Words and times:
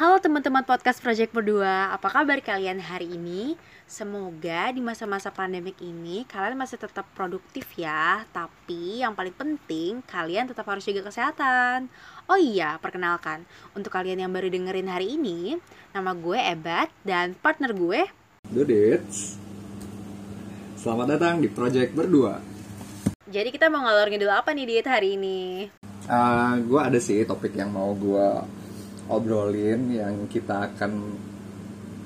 Halo 0.00 0.16
teman-teman 0.16 0.64
podcast 0.64 0.96
Project 1.04 1.28
Berdua, 1.28 1.92
apa 1.92 2.08
kabar 2.08 2.40
kalian 2.40 2.80
hari 2.80 3.20
ini? 3.20 3.52
Semoga 3.84 4.72
di 4.72 4.80
masa-masa 4.80 5.28
pandemik 5.28 5.76
ini 5.76 6.24
kalian 6.24 6.56
masih 6.56 6.80
tetap 6.80 7.04
produktif 7.12 7.68
ya 7.76 8.24
Tapi 8.32 9.04
yang 9.04 9.12
paling 9.12 9.36
penting 9.36 10.00
kalian 10.08 10.48
tetap 10.48 10.64
harus 10.72 10.88
jaga 10.88 11.04
kesehatan 11.04 11.92
Oh 12.32 12.40
iya, 12.40 12.80
perkenalkan 12.80 13.44
Untuk 13.76 13.92
kalian 13.92 14.24
yang 14.24 14.32
baru 14.32 14.48
dengerin 14.48 14.88
hari 14.88 15.20
ini 15.20 15.60
Nama 15.92 16.16
gue 16.16 16.38
Ebat 16.48 16.88
dan 17.04 17.36
partner 17.36 17.76
gue 17.76 18.08
Dudits 18.48 19.36
Selamat 20.80 21.20
datang 21.20 21.44
di 21.44 21.52
Project 21.52 21.92
Berdua 21.92 22.40
Jadi 23.28 23.52
kita 23.52 23.68
mau 23.68 23.84
ngalor 23.84 24.08
ngidul 24.08 24.32
apa 24.32 24.56
nih 24.56 24.64
Dit 24.64 24.88
hari 24.88 25.20
ini? 25.20 25.68
uh, 26.08 26.56
Gue 26.64 26.80
ada 26.80 26.96
sih 26.96 27.20
topik 27.28 27.52
yang 27.52 27.68
mau 27.68 27.92
gue 27.92 28.59
obrolin 29.10 29.90
yang 29.90 30.30
kita 30.30 30.70
akan 30.70 31.18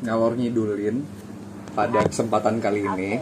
ngalor 0.02 0.34
ngidulin 0.34 1.04
pada 1.76 2.08
kesempatan 2.08 2.58
kali 2.58 2.80
ini. 2.82 3.12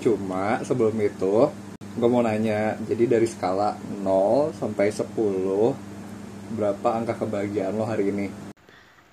Cuma 0.00 0.64
sebelum 0.64 0.96
itu 1.00 1.52
gue 1.96 2.08
mau 2.08 2.20
nanya, 2.20 2.76
jadi 2.84 3.16
dari 3.16 3.28
skala 3.28 3.76
0 4.04 4.52
sampai 4.56 4.92
10 4.92 5.12
berapa 6.56 6.88
angka 6.92 7.20
kebahagiaan 7.20 7.76
lo 7.76 7.84
hari 7.88 8.12
ini? 8.12 8.26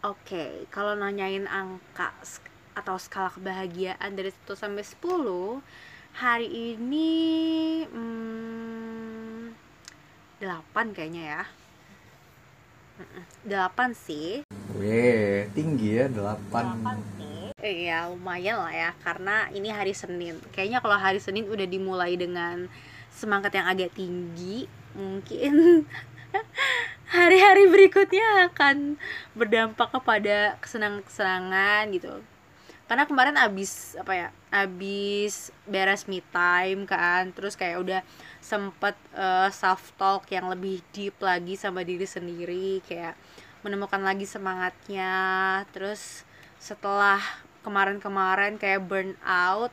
Oke, 0.03 0.67
kalau 0.67 0.95
nanyain 0.95 1.47
angka 1.47 2.11
atau 2.75 2.99
skala 2.99 3.31
kebahagiaan 3.31 4.15
dari 4.15 4.31
1 4.31 4.55
sampai 4.55 4.83
10 4.83 5.63
Hari 6.13 6.45
ini 6.45 7.09
hmm, 7.89 9.49
8 10.45 10.93
kayaknya 10.93 11.23
ya 11.25 11.43
8 13.43 13.93
sih. 13.97 14.45
Weh, 14.77 15.49
tinggi 15.51 15.99
ya 15.99 16.05
8 16.07 16.41
sih. 17.17 17.33
Iya 17.63 18.11
lumayan 18.11 18.59
lah 18.59 18.75
ya 18.75 18.91
Karena 18.99 19.47
ini 19.55 19.71
hari 19.71 19.95
Senin. 19.95 20.35
Kayaknya 20.51 20.83
kalau 20.83 20.99
hari 20.99 21.23
Senin 21.23 21.47
udah 21.47 21.63
dimulai 21.63 22.19
dengan 22.19 22.67
Semangat 23.07 23.55
yang 23.55 23.71
agak 23.71 23.95
tinggi 23.95 24.67
Mungkin 24.91 25.87
Hari-hari 27.15 27.71
berikutnya 27.71 28.51
akan 28.51 28.99
Berdampak 29.31 29.95
kepada 29.95 30.59
kesenangan-kesenangan 30.59 31.93
gitu 31.95 32.19
Karena 32.83 33.07
kemarin 33.07 33.39
abis 33.39 33.95
Apa 33.95 34.13
ya 34.13 34.29
Abis 34.51 35.55
beres 35.63 36.05
me 36.05 36.19
time 36.35 36.83
kan 36.83 37.31
Terus 37.31 37.55
kayak 37.55 37.79
udah 37.79 38.01
sempet 38.43 38.93
eh, 39.15 39.49
self 39.49 39.95
talk 39.95 40.27
yang 40.29 40.51
lebih 40.51 40.83
deep 40.91 41.15
lagi 41.23 41.55
sama 41.55 41.81
diri 41.87 42.03
sendiri 42.03 42.83
Kayak 42.83 43.15
menemukan 43.63 44.03
lagi 44.03 44.27
semangatnya. 44.27 45.15
Terus 45.71 46.27
setelah 46.59 47.19
kemarin-kemarin 47.63 48.59
kayak 48.59 48.83
burn 48.83 49.15
out 49.23 49.71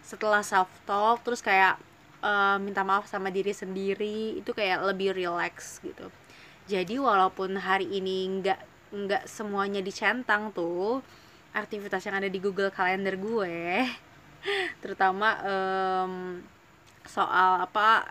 setelah 0.00 0.40
self 0.40 0.72
talk 0.88 1.20
terus 1.22 1.44
kayak 1.44 1.76
eh, 2.24 2.56
minta 2.58 2.80
maaf 2.82 3.06
sama 3.06 3.28
diri 3.28 3.52
sendiri 3.52 4.40
itu 4.40 4.50
kayak 4.56 4.82
lebih 4.90 5.12
relax 5.12 5.78
gitu. 5.84 6.08
Jadi 6.66 6.96
walaupun 6.96 7.60
hari 7.60 7.86
ini 7.92 8.40
nggak 8.40 8.60
nggak 8.90 9.24
semuanya 9.28 9.78
dicentang 9.84 10.50
tuh 10.50 11.04
aktivitas 11.50 12.02
yang 12.06 12.16
ada 12.18 12.28
di 12.30 12.38
Google 12.38 12.70
Calendar 12.70 13.14
gue 13.18 13.86
terutama 14.82 15.36
em, 15.42 16.12
soal 17.06 17.64
apa 17.64 18.10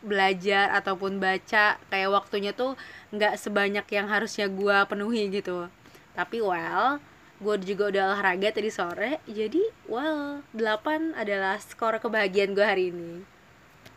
belajar 0.00 0.72
ataupun 0.80 1.20
baca 1.20 1.76
kayak 1.76 2.10
waktunya 2.10 2.56
tuh 2.56 2.72
nggak 3.12 3.36
sebanyak 3.36 3.84
yang 3.92 4.08
harusnya 4.08 4.48
gue 4.48 4.76
penuhi 4.88 5.28
gitu. 5.28 5.68
Tapi 6.16 6.40
well 6.40 7.00
gue 7.40 7.56
juga 7.64 7.88
udah 7.88 8.02
olahraga 8.12 8.52
tadi 8.52 8.68
sore 8.68 9.16
jadi 9.24 9.64
well 9.88 10.44
8 10.52 11.16
adalah 11.16 11.56
skor 11.60 11.96
kebahagiaan 12.00 12.52
gue 12.52 12.66
hari 12.66 12.92
ini. 12.92 13.24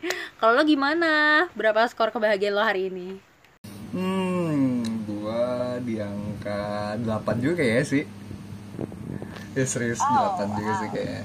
Kalau 0.40 0.56
lo 0.56 0.64
gimana? 0.64 1.46
Berapa 1.52 1.84
skor 1.88 2.12
kebahagiaan 2.12 2.56
lo 2.56 2.64
hari 2.64 2.88
ini? 2.92 3.20
Hmm, 3.94 4.82
gua 5.06 5.78
di 5.78 6.02
angka 6.02 6.98
8 6.98 7.38
juga 7.38 7.62
ya 7.62 7.80
sih 7.86 8.23
Ya 9.54 9.64
serius 9.70 10.02
8 10.02 10.58
juga 10.58 10.72
sih 10.82 10.88
kayaknya. 10.90 11.24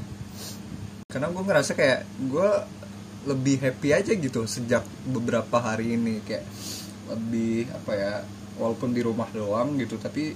Karena 1.10 1.28
gue 1.34 1.44
ngerasa 1.44 1.72
kayak 1.74 2.06
gue 2.30 2.50
lebih 3.26 3.58
happy 3.58 3.90
aja 3.92 4.12
gitu 4.14 4.46
sejak 4.46 4.86
beberapa 5.10 5.58
hari 5.58 5.98
ini. 5.98 6.22
Kayak 6.22 6.46
lebih 7.10 7.66
apa 7.74 7.94
ya 7.98 8.14
Walaupun 8.60 8.92
di 8.92 9.00
rumah 9.00 9.32
doang 9.32 9.80
gitu 9.80 9.96
tapi 9.96 10.36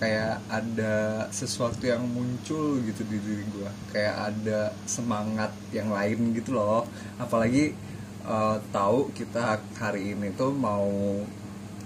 kayak 0.00 0.40
ada 0.48 1.28
sesuatu 1.28 1.84
yang 1.84 2.04
muncul 2.04 2.80
gitu 2.84 3.04
di 3.04 3.16
diri 3.16 3.44
gue 3.48 3.70
kayak 3.92 4.16
ada 4.32 4.72
semangat 4.88 5.52
yang 5.68 5.92
lain 5.92 6.32
gitu 6.32 6.56
loh. 6.56 6.88
Apalagi 7.20 7.76
eh, 8.24 8.56
tahu 8.72 9.12
kita 9.12 9.60
hari 9.76 10.16
ini 10.16 10.32
tuh 10.32 10.56
mau 10.56 10.88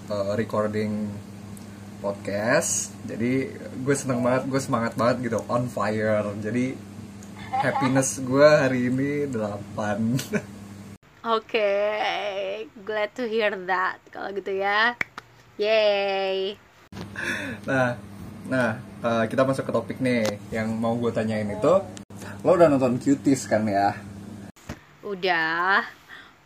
eh, 0.07 0.33
recording 0.39 1.11
podcast. 2.01 2.91
Jadi 3.05 3.53
gue 3.55 3.95
seneng 3.95 4.25
banget 4.25 4.49
gue 4.49 4.61
semangat 4.61 4.97
banget 4.97 5.31
gitu 5.31 5.39
on 5.47 5.69
fire. 5.69 6.27
Jadi 6.41 6.75
happiness 7.53 8.19
gue 8.25 8.49
hari 8.49 8.89
ini 8.89 9.29
8 9.29 9.39
Oke, 11.37 11.73
glad 12.81 13.13
to 13.13 13.29
hear 13.29 13.53
that. 13.69 14.01
Kalau 14.09 14.33
gitu 14.33 14.57
ya, 14.57 14.97
yay. 15.61 16.57
nah 17.69 17.95
nah 18.49 18.81
eh, 19.05 19.25
kita 19.29 19.45
masuk 19.45 19.69
ke 19.69 19.73
topik 19.77 19.99
nih 20.01 20.41
yang 20.49 20.73
mau 20.73 20.97
gue 20.97 21.13
tanyain 21.13 21.45
itu. 21.45 21.85
Lo 22.41 22.57
udah 22.57 22.73
nonton 22.73 22.97
cuties 22.97 23.45
kan 23.45 23.69
ya? 23.69 23.93
Udah, 25.05 25.85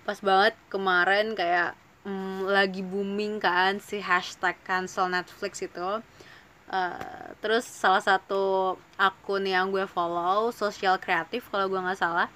pas 0.03 0.19
banget 0.19 0.59
kemarin 0.67 1.39
kayak 1.39 1.79
mm, 2.05 2.49
lagi 2.49 2.85
booming 2.85 3.41
kan 3.41 3.81
si 3.81 3.99
hashtag 3.99 4.57
cancel 4.63 5.09
Netflix 5.11 5.65
itu. 5.65 6.01
Eh, 6.65 7.27
terus 7.45 7.69
salah 7.69 8.01
satu 8.01 8.75
akun 8.97 9.45
yang 9.45 9.69
gue 9.69 9.85
follow, 9.85 10.49
sosial 10.49 10.97
kreatif 10.97 11.45
kalau 11.53 11.69
gue 11.69 11.77
nggak 11.77 12.01
salah, 12.01 12.33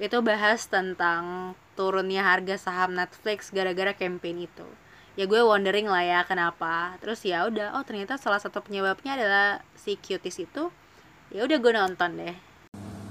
itu 0.00 0.16
bahas 0.24 0.64
tentang 0.64 1.52
turunnya 1.76 2.24
harga 2.24 2.56
saham 2.56 2.96
Netflix 2.96 3.52
gara-gara 3.52 3.92
campaign 3.92 4.48
itu. 4.48 4.66
Ya 5.16 5.24
gue 5.24 5.40
wondering 5.40 5.88
lah 5.88 6.04
ya 6.04 6.20
kenapa. 6.24 6.96
Terus 7.00 7.24
ya 7.24 7.48
udah, 7.48 7.76
oh 7.76 7.84
ternyata 7.84 8.20
salah 8.20 8.40
satu 8.40 8.60
penyebabnya 8.64 9.16
adalah 9.16 9.48
si 9.76 9.96
cuties 9.96 10.40
itu. 10.40 10.68
Ya 11.32 11.44
udah 11.44 11.56
gue 11.60 11.72
nonton 11.72 12.10
deh. 12.16 12.36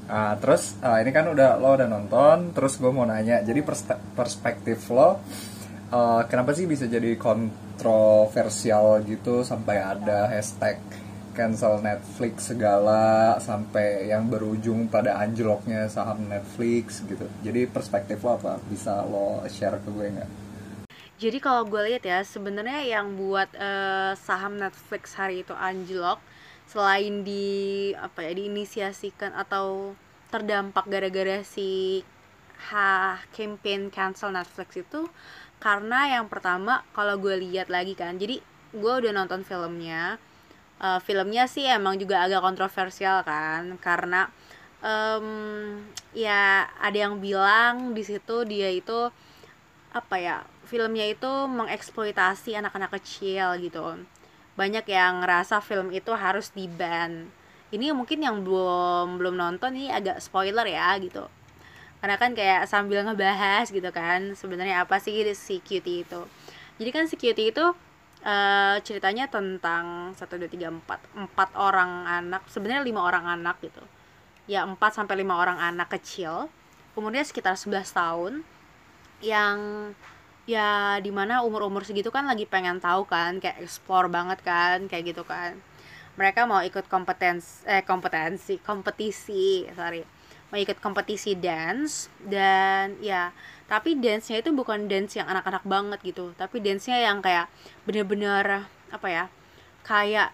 Ah, 0.06 0.38
terus 0.38 0.78
ah, 0.86 1.02
ini 1.02 1.10
kan 1.10 1.26
udah 1.26 1.58
lo 1.58 1.74
udah 1.74 1.90
nonton, 1.90 2.54
terus 2.54 2.78
gue 2.78 2.94
mau 2.94 3.10
nanya, 3.10 3.42
jadi 3.42 3.66
perspektif 4.14 4.86
lo, 4.94 5.18
eh, 5.92 6.22
kenapa 6.30 6.56
sih 6.56 6.66
bisa 6.66 6.86
jadi 6.86 7.18
kontroversial 7.18 9.04
gitu 9.06 9.44
sampai 9.46 9.78
ada 9.82 10.30
hashtag 10.30 10.80
cancel 11.36 11.84
Netflix 11.84 12.56
segala 12.56 13.36
sampai 13.44 14.08
yang 14.08 14.32
berujung 14.32 14.88
pada 14.88 15.20
anjloknya 15.20 15.92
saham 15.92 16.32
Netflix 16.32 17.04
gitu. 17.04 17.28
Jadi 17.44 17.68
perspektif 17.68 18.24
lo 18.24 18.40
apa? 18.40 18.56
Bisa 18.72 19.04
lo 19.04 19.44
share 19.52 19.84
ke 19.84 19.90
gue 19.92 20.08
nggak? 20.16 20.32
Jadi 21.16 21.38
kalau 21.40 21.68
gue 21.68 21.92
lihat 21.92 22.04
ya 22.04 22.20
sebenarnya 22.24 22.88
yang 22.88 23.20
buat 23.20 23.52
eh, 23.56 24.16
saham 24.16 24.56
Netflix 24.56 25.16
hari 25.20 25.44
itu 25.44 25.52
anjlok 25.52 26.24
selain 26.66 27.22
di 27.22 27.94
apa 27.94 28.26
ya 28.26 28.32
diinisiasikan 28.34 29.36
atau 29.38 29.94
terdampak 30.34 30.90
gara-gara 30.90 31.46
si 31.46 32.02
ha 32.72 33.22
campaign 33.36 33.94
cancel 33.94 34.34
Netflix 34.34 34.76
itu 34.76 35.06
karena 35.64 36.20
yang 36.20 36.26
pertama 36.32 36.84
kalau 36.96 37.18
gue 37.18 37.36
lihat 37.42 37.68
lagi 37.72 37.98
kan 37.98 38.16
jadi 38.16 38.40
gue 38.76 38.94
udah 39.02 39.12
nonton 39.16 39.42
filmnya. 39.48 40.20
Eh, 40.76 41.00
filmnya 41.08 41.48
sih 41.48 41.64
emang 41.64 41.96
juga 41.96 42.28
agak 42.28 42.44
kontroversial 42.44 43.24
kan 43.24 43.80
karena 43.80 44.28
em, 44.84 45.28
ya 46.12 46.68
ada 46.80 46.98
yang 47.08 47.24
bilang 47.24 47.96
di 47.96 48.04
situ 48.04 48.44
dia 48.44 48.68
itu 48.72 49.10
apa 49.96 50.16
ya 50.20 50.38
filmnya 50.68 51.08
itu 51.08 51.32
mengeksploitasi 51.48 52.60
anak-anak 52.60 52.92
kecil 53.00 53.56
gitu. 53.64 54.04
Banyak 54.60 54.86
yang 54.88 55.24
ngerasa 55.24 55.64
film 55.64 55.92
itu 55.96 56.12
harus 56.16 56.52
di 56.52 56.68
ban 56.68 57.32
ini 57.74 57.92
mungkin 57.92 58.24
yang 58.24 58.40
belum 58.46 59.18
belum 59.18 59.36
nonton 59.36 59.76
ini 59.76 59.90
agak 59.92 60.22
spoiler 60.22 60.64
ya 60.64 60.96
gitu 61.02 61.26
karena 62.04 62.16
kan 62.22 62.32
kayak 62.38 62.70
sambil 62.70 63.02
ngebahas 63.02 63.66
gitu 63.72 63.90
kan 63.90 64.36
sebenarnya 64.38 64.86
apa 64.86 65.00
sih 65.02 65.26
si 65.34 65.60
cutie 65.64 66.04
itu. 66.06 66.22
Jadi 66.78 66.90
kan 66.92 67.06
si 67.10 67.16
cutie 67.16 67.50
itu 67.52 67.66
eh, 68.26 68.76
ceritanya 68.84 69.26
tentang 69.32 70.14
satu 70.18 70.38
dua 70.38 70.50
tiga 70.52 70.68
empat. 70.70 71.00
Empat 71.16 71.50
orang 71.58 72.06
anak 72.06 72.42
sebenarnya 72.52 72.84
lima 72.86 73.02
orang 73.06 73.26
anak 73.26 73.58
gitu. 73.64 73.84
Ya 74.46 74.62
4 74.62 74.78
sampai 74.78 75.18
lima 75.18 75.42
orang 75.42 75.58
anak 75.58 75.90
kecil 75.98 76.54
umurnya 76.94 77.26
sekitar 77.26 77.58
11 77.58 77.90
tahun 77.92 78.34
yang 79.26 79.58
ya 80.46 81.02
di 81.02 81.10
mana 81.10 81.42
umur-umur 81.42 81.82
segitu 81.82 82.14
kan 82.14 82.30
lagi 82.30 82.46
pengen 82.46 82.78
tahu 82.78 83.10
kan 83.10 83.42
kayak 83.42 83.58
explore 83.66 84.06
banget 84.06 84.40
kan 84.46 84.86
kayak 84.86 85.16
gitu 85.16 85.26
kan. 85.26 85.58
Mereka 86.16 86.46
mau 86.48 86.62
ikut 86.62 86.86
kompetensi 86.88 87.66
eh 87.66 87.82
kompetensi 87.82 88.62
kompetisi 88.62 89.66
sorry 89.74 90.15
ikut 90.58 90.80
kompetisi 90.80 91.36
dance 91.36 92.08
dan 92.24 92.96
ya 93.04 93.36
tapi 93.66 93.98
dance-nya 93.98 94.46
itu 94.46 94.54
bukan 94.54 94.86
dance 94.86 95.18
yang 95.18 95.26
anak-anak 95.26 95.66
banget 95.66 96.00
gitu. 96.06 96.38
Tapi 96.38 96.62
dance-nya 96.62 97.02
yang 97.02 97.18
kayak 97.20 97.50
bener-bener 97.90 98.70
apa 98.94 99.08
ya 99.10 99.26
kayak 99.82 100.30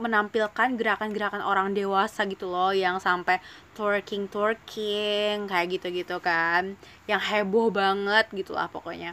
menampilkan 0.00 0.80
gerakan-gerakan 0.80 1.44
orang 1.44 1.76
dewasa 1.76 2.24
gitu 2.24 2.48
loh 2.48 2.72
yang 2.72 2.96
sampai 2.96 3.36
twerking 3.76 4.32
twerking 4.32 5.44
kayak 5.44 5.76
gitu-gitu 5.76 6.16
kan. 6.24 6.80
Yang 7.04 7.20
heboh 7.28 7.68
banget 7.68 8.32
gitu 8.32 8.56
lah 8.56 8.72
pokoknya. 8.72 9.12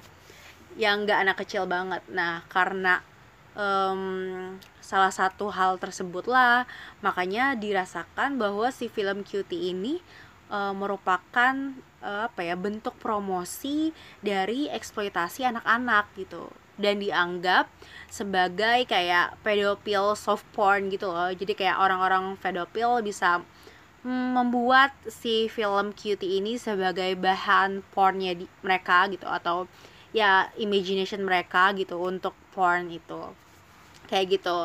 Yang 0.79 0.95
nggak 1.03 1.19
anak 1.27 1.35
kecil 1.43 1.67
banget. 1.67 1.99
Nah 2.07 2.47
karena 2.47 3.03
um, 3.57 4.55
salah 4.79 5.11
satu 5.11 5.51
hal 5.51 5.75
tersebut 5.75 6.29
lah 6.31 6.63
makanya 7.03 7.57
dirasakan 7.59 8.39
bahwa 8.39 8.71
si 8.71 8.87
film 8.87 9.27
cutie 9.27 9.75
ini 9.75 9.99
uh, 10.51 10.73
merupakan 10.75 11.53
uh, 12.01 12.27
apa 12.27 12.41
ya 12.43 12.55
bentuk 12.55 12.95
promosi 12.99 13.91
dari 14.23 14.67
eksploitasi 14.71 15.47
anak-anak 15.47 16.05
gitu. 16.17 16.49
Dan 16.77 17.01
dianggap 17.01 17.65
sebagai 18.05 18.85
kayak 18.85 19.41
pedofil 19.41 20.13
soft 20.13 20.45
porn 20.53 20.93
gitu 20.93 21.09
loh. 21.09 21.33
Jadi 21.33 21.57
kayak 21.57 21.81
orang-orang 21.81 22.37
pedofil 22.37 23.01
bisa 23.01 23.41
mm, 24.05 24.27
membuat 24.37 24.93
si 25.09 25.49
film 25.49 25.89
cutie 25.97 26.37
ini 26.37 26.61
sebagai 26.61 27.17
bahan 27.17 27.81
pornnya 27.91 28.37
di 28.37 28.45
mereka 28.61 29.09
gitu. 29.09 29.25
Atau 29.25 29.65
ya 30.13 30.53
imagination 30.61 31.25
mereka 31.25 31.73
gitu 31.73 31.97
untuk 31.97 32.37
porn 32.53 32.93
itu. 32.93 33.33
Kayak 34.05 34.37
gitu. 34.37 34.59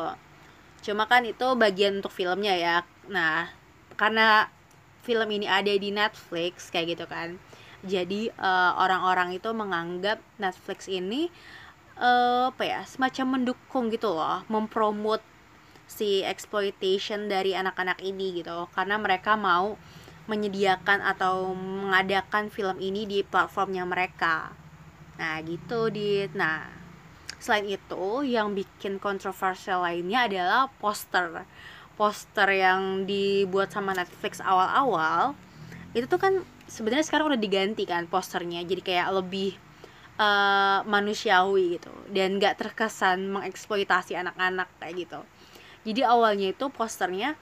Cuma 0.85 1.09
kan 1.09 1.25
itu 1.25 1.57
bagian 1.57 1.97
untuk 1.97 2.13
filmnya 2.13 2.53
ya. 2.53 2.85
Nah 3.09 3.49
karena 3.97 4.53
film 5.03 5.29
ini 5.29 5.45
ada 5.45 5.69
di 5.69 5.91
Netflix 5.91 6.71
kayak 6.71 6.97
gitu 6.97 7.05
kan. 7.05 7.37
Jadi 7.83 8.31
eh, 8.31 8.71
orang-orang 8.79 9.35
itu 9.35 9.51
menganggap 9.51 10.23
Netflix 10.39 10.87
ini 10.87 11.27
uh, 11.97 12.49
apa 12.49 12.63
ya 12.65 12.81
semacam 12.87 13.39
mendukung 13.39 13.93
gitu 13.93 14.13
loh 14.13 14.41
mempromot 14.49 15.21
si 15.85 16.25
exploitation 16.25 17.29
dari 17.29 17.53
anak-anak 17.53 18.01
ini 18.01 18.41
gitu. 18.41 18.65
Karena 18.73 18.97
mereka 18.97 19.37
mau 19.37 19.77
menyediakan 20.25 21.03
atau 21.03 21.51
mengadakan 21.51 22.47
film 22.47 22.79
ini 22.79 23.03
di 23.03 23.19
platformnya 23.21 23.83
mereka. 23.83 24.55
Nah 25.19 25.43
gitu 25.43 25.91
di 25.91 26.25
nah 26.33 26.65
selain 27.43 27.67
itu 27.67 28.23
yang 28.23 28.55
bikin 28.55 29.03
kontroversial 29.03 29.83
lainnya 29.83 30.31
adalah 30.31 30.71
poster 30.79 31.43
poster 31.93 32.49
yang 32.49 33.05
dibuat 33.05 33.69
sama 33.69 33.93
Netflix 33.93 34.41
awal-awal 34.41 35.37
itu 35.93 36.09
tuh 36.09 36.17
kan 36.17 36.33
sebenarnya 36.65 37.05
sekarang 37.05 37.29
udah 37.29 37.41
diganti 37.41 37.85
kan 37.85 38.09
posternya 38.09 38.65
jadi 38.65 38.81
kayak 38.81 39.07
lebih 39.13 39.53
uh, 40.17 40.81
manusiawi 40.89 41.77
gitu 41.77 41.93
dan 42.09 42.41
gak 42.41 42.57
terkesan 42.57 43.29
mengeksploitasi 43.29 44.17
anak-anak 44.17 44.69
kayak 44.81 45.05
gitu. 45.05 45.21
Jadi 45.83 46.01
awalnya 46.01 46.55
itu 46.55 46.65
posternya 46.71 47.35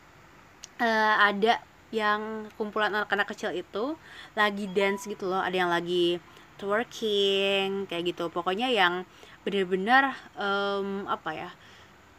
uh, 0.81 1.15
ada 1.21 1.61
yang 1.91 2.47
kumpulan 2.55 2.91
anak-anak 2.91 3.27
kecil 3.35 3.51
itu 3.51 3.99
lagi 4.33 4.65
dance 4.71 5.05
gitu 5.05 5.27
loh 5.27 5.43
ada 5.43 5.53
yang 5.53 5.71
lagi 5.71 6.17
twerking 6.57 7.85
kayak 7.87 8.15
gitu. 8.15 8.27
Pokoknya 8.31 8.71
yang 8.71 9.03
bener-bener 9.41 10.13
um, 10.37 11.09
apa 11.09 11.29
ya 11.33 11.49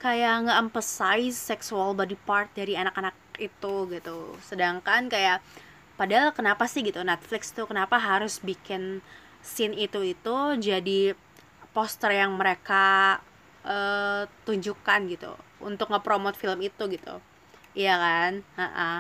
kayak 0.03 0.51
nggak 0.51 0.59
emphasize 0.67 1.39
sexual 1.39 1.95
body 1.95 2.19
part 2.27 2.51
dari 2.59 2.75
anak-anak 2.75 3.15
itu 3.39 3.87
gitu. 3.87 4.35
Sedangkan 4.43 5.07
kayak 5.07 5.39
padahal 5.95 6.35
kenapa 6.35 6.67
sih 6.67 6.83
gitu 6.83 7.07
Netflix 7.07 7.55
tuh 7.55 7.71
kenapa 7.71 8.03
harus 8.03 8.43
bikin 8.43 8.99
scene 9.39 9.79
itu 9.79 10.03
itu 10.03 10.37
jadi 10.59 11.15
poster 11.71 12.11
yang 12.19 12.35
mereka 12.35 13.19
uh, 13.63 14.27
tunjukkan 14.43 15.01
gitu 15.07 15.33
untuk 15.63 15.95
ngepromot 15.95 16.35
film 16.35 16.59
itu 16.67 16.83
gitu. 16.91 17.23
Iya 17.79 17.95
kan? 17.97 18.33
Ha 18.59 18.67
-ha. 18.67 18.93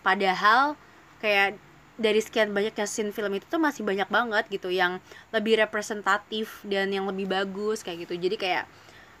padahal 0.00 0.74
kayak 1.20 1.60
dari 1.96 2.20
sekian 2.20 2.52
banyaknya 2.52 2.84
scene 2.84 3.12
film 3.12 3.32
itu 3.36 3.48
tuh 3.48 3.60
masih 3.60 3.80
banyak 3.84 4.08
banget 4.12 4.44
gitu 4.52 4.68
yang 4.68 5.00
lebih 5.32 5.56
representatif 5.56 6.60
dan 6.64 6.92
yang 6.92 7.08
lebih 7.08 7.28
bagus 7.28 7.80
kayak 7.80 8.08
gitu. 8.08 8.16
Jadi 8.16 8.36
kayak 8.36 8.64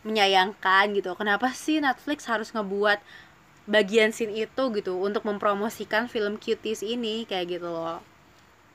menyayangkan 0.06 0.94
gitu. 0.94 1.12
Kenapa 1.18 1.50
sih 1.52 1.82
Netflix 1.82 2.30
harus 2.30 2.54
ngebuat 2.54 3.02
bagian 3.66 4.14
scene 4.14 4.46
itu 4.46 4.62
gitu 4.78 4.94
untuk 5.02 5.26
mempromosikan 5.26 6.06
film 6.06 6.38
cuties 6.38 6.86
ini? 6.86 7.26
Kayak 7.26 7.58
gitu 7.58 7.68
loh. 7.68 7.98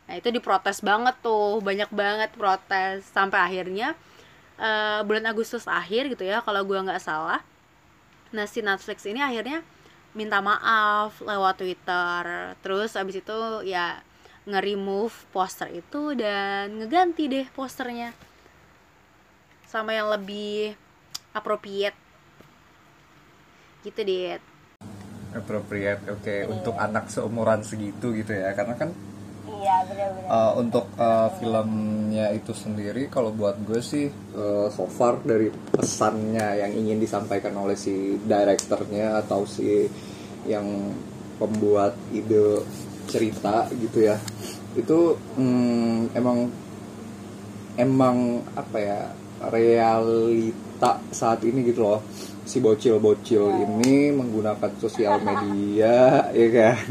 Nah 0.05 0.13
itu 0.19 0.27
diprotes 0.29 0.83
banget 0.83 1.15
tuh. 1.23 1.63
Banyak 1.63 1.89
banget 1.95 2.29
protes. 2.35 3.07
Sampai 3.07 3.39
akhirnya 3.39 3.95
uh, 4.61 5.01
bulan 5.07 5.25
Agustus 5.31 5.65
akhir 5.65 6.13
gitu 6.13 6.27
ya 6.27 6.43
kalau 6.45 6.61
gue 6.61 6.77
nggak 6.77 7.01
salah 7.01 7.41
nah 8.31 8.47
si 8.47 8.63
Netflix 8.63 9.03
ini 9.03 9.19
akhirnya 9.19 9.59
minta 10.11 10.43
maaf 10.43 11.23
lewat 11.23 11.63
Twitter. 11.63 12.23
Terus 12.59 12.95
abis 12.99 13.23
itu 13.23 13.39
ya 13.67 13.99
nge-remove 14.47 15.13
poster 15.31 15.71
itu 15.71 16.15
dan 16.15 16.79
ngeganti 16.79 17.27
deh 17.31 17.47
posternya. 17.51 18.11
Sama 19.67 19.95
yang 19.95 20.11
lebih 20.11 20.75
appropriate 21.31 21.97
gitu 23.81 23.99
deh 24.05 24.37
appropriate 25.31 26.03
oke 26.11 26.21
okay. 26.21 26.39
Iya. 26.43 26.51
untuk 26.51 26.75
anak 26.77 27.07
seumuran 27.07 27.63
segitu 27.63 28.11
gitu 28.13 28.35
ya 28.35 28.51
karena 28.53 28.75
kan 28.75 28.89
iya 29.47 29.75
benar-benar 29.87 30.29
uh, 30.29 30.53
untuk 30.59 30.85
uh, 30.99 31.29
filmnya 31.39 32.35
itu 32.35 32.51
sendiri 32.51 33.07
kalau 33.07 33.31
buat 33.31 33.57
gue 33.63 33.79
sih 33.79 34.11
uh, 34.35 34.67
so 34.69 34.85
far 34.91 35.23
dari 35.23 35.49
pesannya 35.49 36.61
yang 36.61 36.71
ingin 36.75 36.99
disampaikan 36.99 37.55
oleh 37.57 37.79
si 37.79 38.19
direkturnya 38.21 39.23
atau 39.23 39.47
si 39.47 39.87
yang 40.45 40.67
pembuat 41.39 41.97
ide 42.13 42.61
cerita 43.09 43.65
gitu 43.73 44.05
ya 44.05 44.17
itu 44.77 45.17
hmm, 45.35 46.15
emang 46.15 46.47
emang 47.75 48.45
apa 48.53 48.77
ya 48.77 48.99
realita 49.51 50.70
tak 50.81 50.97
saat 51.13 51.45
ini 51.45 51.61
gitu 51.69 51.85
loh. 51.85 52.01
Si 52.41 52.57
bocil-bocil 52.57 53.45
ya. 53.53 53.69
ini 53.69 54.09
menggunakan 54.09 54.73
sosial 54.81 55.21
media 55.21 56.25
ya 56.41 56.47
kan? 56.49 56.89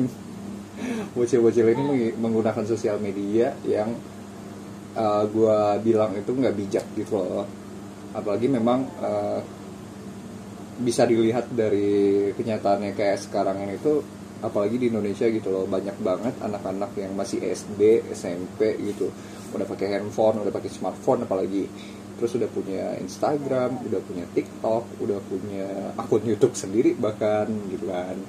Bocil-bocil 1.18 1.74
ini 1.74 2.14
menggunakan 2.14 2.62
sosial 2.62 3.02
media 3.02 3.50
yang 3.66 3.90
uh, 4.94 5.02
eh, 5.02 5.22
gue 5.26 5.58
bilang 5.82 6.14
itu 6.14 6.30
nggak 6.30 6.54
bijak 6.54 6.86
gitu 6.94 7.18
loh. 7.18 7.44
Apalagi 8.14 8.46
memang 8.46 8.86
uh, 9.02 9.42
bisa 10.80 11.04
dilihat 11.04 11.50
dari 11.50 12.30
kenyataannya 12.32 12.94
kayak 12.94 13.18
sekarang 13.20 13.58
ini 13.66 13.76
tuh 13.82 14.00
apalagi 14.40 14.80
di 14.80 14.88
Indonesia 14.88 15.28
gitu 15.28 15.52
loh 15.52 15.68
banyak 15.68 16.00
banget 16.00 16.32
anak-anak 16.40 16.96
yang 16.96 17.12
masih 17.18 17.42
SD 17.42 18.06
SMP 18.14 18.78
gitu. 18.86 19.10
Udah 19.50 19.66
pakai 19.66 19.98
handphone 19.98 20.46
udah 20.46 20.54
pakai 20.54 20.70
smartphone 20.70 21.26
apalagi 21.26 21.66
terus 22.20 22.36
udah 22.36 22.52
punya 22.52 23.00
Instagram 23.00 23.80
udah 23.88 24.00
punya 24.04 24.28
TikTok 24.36 24.84
udah 25.00 25.16
punya 25.24 25.96
akun 25.96 26.20
YouTube 26.28 26.52
sendiri 26.52 26.92
bahkan 27.00 27.48
gitu 27.72 27.88
kan. 27.88 28.20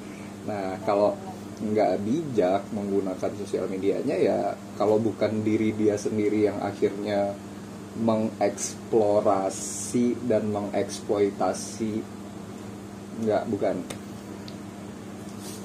Nah 0.48 0.80
kalau 0.88 1.20
nggak 1.62 2.02
bijak 2.02 2.66
menggunakan 2.74 3.38
sosial 3.38 3.70
medianya 3.70 4.18
ya 4.18 4.58
kalau 4.80 4.98
bukan 4.98 5.44
diri 5.44 5.76
dia 5.76 6.00
sendiri 6.00 6.48
yang 6.48 6.64
akhirnya 6.64 7.36
mengeksplorasi 8.00 10.16
dan 10.26 10.50
mengeksploitasi 10.50 12.02
nggak 13.28 13.44
bukan. 13.52 13.84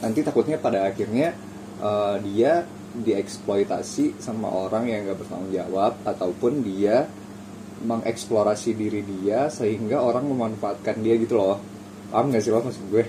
Nanti 0.03 0.27
takutnya 0.27 0.59
pada 0.59 0.91
akhirnya 0.91 1.33
uh, 1.81 2.21
dia 2.21 2.67
dieksploitasi 2.97 4.17
sama 4.21 4.49
orang 4.49 4.89
yang 4.89 5.05
nggak 5.09 5.19
bertanggung 5.21 5.53
jawab 5.53 5.97
ataupun 6.05 6.63
dia 6.65 7.09
mengeksplorasi 7.85 8.73
diri 8.73 9.05
dia 9.05 9.53
sehingga 9.53 10.01
orang 10.01 10.25
memanfaatkan 10.25 11.03
dia 11.05 11.19
gitu 11.21 11.37
loh. 11.37 11.61
Paham 12.09 12.33
gak 12.33 12.41
sih 12.41 12.55
lo 12.55 12.65
maksud 12.65 12.85
gue? 12.89 13.05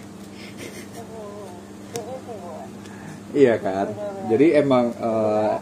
Iya 3.37 3.55
kan? 3.61 3.87
Jadi 4.27 4.47
emang 4.57 4.91
uh, 4.97 5.55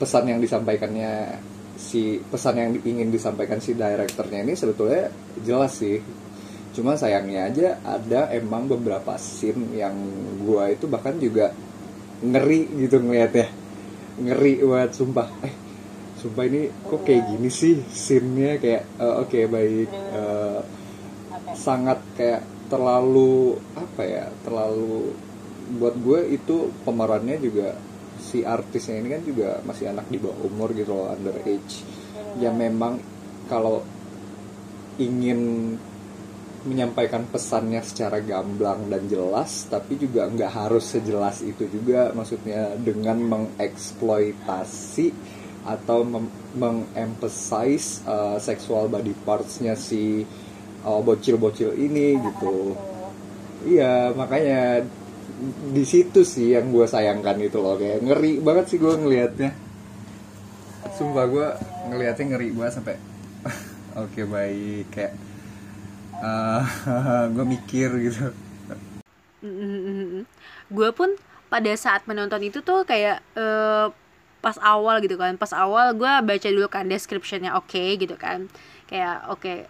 pesan 0.00 0.30
yang 0.30 0.40
disampaikannya 0.40 1.42
si 1.76 2.16
pesan 2.24 2.56
yang 2.56 2.70
ingin 2.80 3.12
disampaikan 3.12 3.60
si 3.60 3.76
direkturnya 3.76 4.40
ini 4.46 4.56
sebetulnya 4.56 5.12
jelas 5.44 5.76
sih. 5.76 6.00
Cuma 6.72 6.96
sayangnya 6.96 7.48
aja 7.48 7.68
ada 7.84 8.32
emang 8.32 8.68
beberapa 8.68 9.16
scene 9.16 9.76
yang 9.76 9.96
gue 10.44 10.64
itu 10.72 10.84
bahkan 10.88 11.16
juga 11.20 11.52
ngeri 12.24 12.68
gitu 12.86 13.00
ngeliatnya. 13.00 13.48
Ngeri 14.16 14.64
buat 14.64 14.92
sumpah. 14.96 15.28
Eh 15.44 15.65
sumpah 16.26 16.50
ini 16.50 16.66
kok 16.90 17.06
kayak 17.06 17.30
gini 17.30 17.46
sih 17.46 17.78
scene-nya 17.86 18.58
kayak 18.58 18.82
eh, 18.98 19.14
oke 19.22 19.38
baik 19.46 19.90
Eh, 20.16 20.60
sangat 21.56 21.98
kayak 22.18 22.42
terlalu 22.66 23.54
apa 23.78 24.02
ya 24.02 24.26
terlalu 24.42 25.14
buat 25.78 25.94
gue 25.98 26.20
itu 26.34 26.70
pemerannya 26.82 27.38
juga 27.38 27.78
si 28.18 28.42
artisnya 28.42 29.02
ini 29.02 29.08
kan 29.14 29.22
juga 29.22 29.48
masih 29.62 29.90
anak 29.90 30.06
di 30.10 30.18
bawah 30.18 30.38
umur 30.46 30.74
gitu 30.74 30.94
loh 30.94 31.14
under 31.14 31.36
age. 31.46 31.86
Ya 32.42 32.50
memang 32.50 32.98
kalau 33.46 33.86
ingin 34.98 35.74
menyampaikan 36.66 37.22
pesannya 37.30 37.78
secara 37.86 38.18
gamblang 38.18 38.90
dan 38.90 39.06
jelas 39.06 39.70
tapi 39.70 39.94
juga 39.94 40.26
nggak 40.26 40.50
harus 40.50 40.82
sejelas 40.82 41.46
itu 41.46 41.70
juga 41.70 42.10
maksudnya 42.10 42.74
dengan 42.74 43.22
mengeksploitasi 43.22 45.35
atau 45.66 46.06
mengemphasize 46.54 48.06
uh, 48.06 48.38
sexual 48.38 48.86
body 48.86 49.12
partsnya 49.26 49.74
si 49.74 50.22
uh, 50.86 51.00
bocil-bocil 51.02 51.74
ini 51.74 52.14
gitu. 52.22 52.78
Iya 53.66 54.14
makanya 54.14 54.86
di 55.74 55.84
situ 55.84 56.22
sih 56.22 56.54
yang 56.54 56.70
gue 56.70 56.86
sayangkan 56.86 57.36
itu 57.42 57.58
loh 57.58 57.76
kayak 57.76 58.00
ngeri 58.00 58.38
banget 58.38 58.64
sih 58.70 58.78
gue 58.78 58.94
ngelihatnya. 58.94 59.50
Sumpah 60.94 61.26
gue 61.26 61.46
ngelihatnya 61.90 62.24
ngeri 62.30 62.48
banget 62.54 62.72
sampai 62.78 62.96
oke 64.06 64.22
baik 64.30 64.86
kayak 64.94 65.14
gue 67.34 67.44
mikir 67.44 67.90
gitu. 68.06 68.32
Gue 70.70 70.90
pun 70.94 71.10
pada 71.46 71.72
saat 71.78 72.02
menonton 72.10 72.42
itu 72.42 72.58
tuh 72.62 72.82
kayak 72.82 73.22
eh, 73.38 73.86
pas 74.46 74.54
awal 74.62 75.02
gitu 75.02 75.18
kan. 75.18 75.34
Pas 75.34 75.50
awal 75.50 75.90
gue 75.98 76.06
baca 76.06 76.46
dulu 76.46 76.70
kan 76.70 76.86
descriptionnya 76.86 77.58
oke 77.58 77.98
gitu 77.98 78.14
kan. 78.14 78.46
Kayak 78.86 79.26
oke 79.26 79.66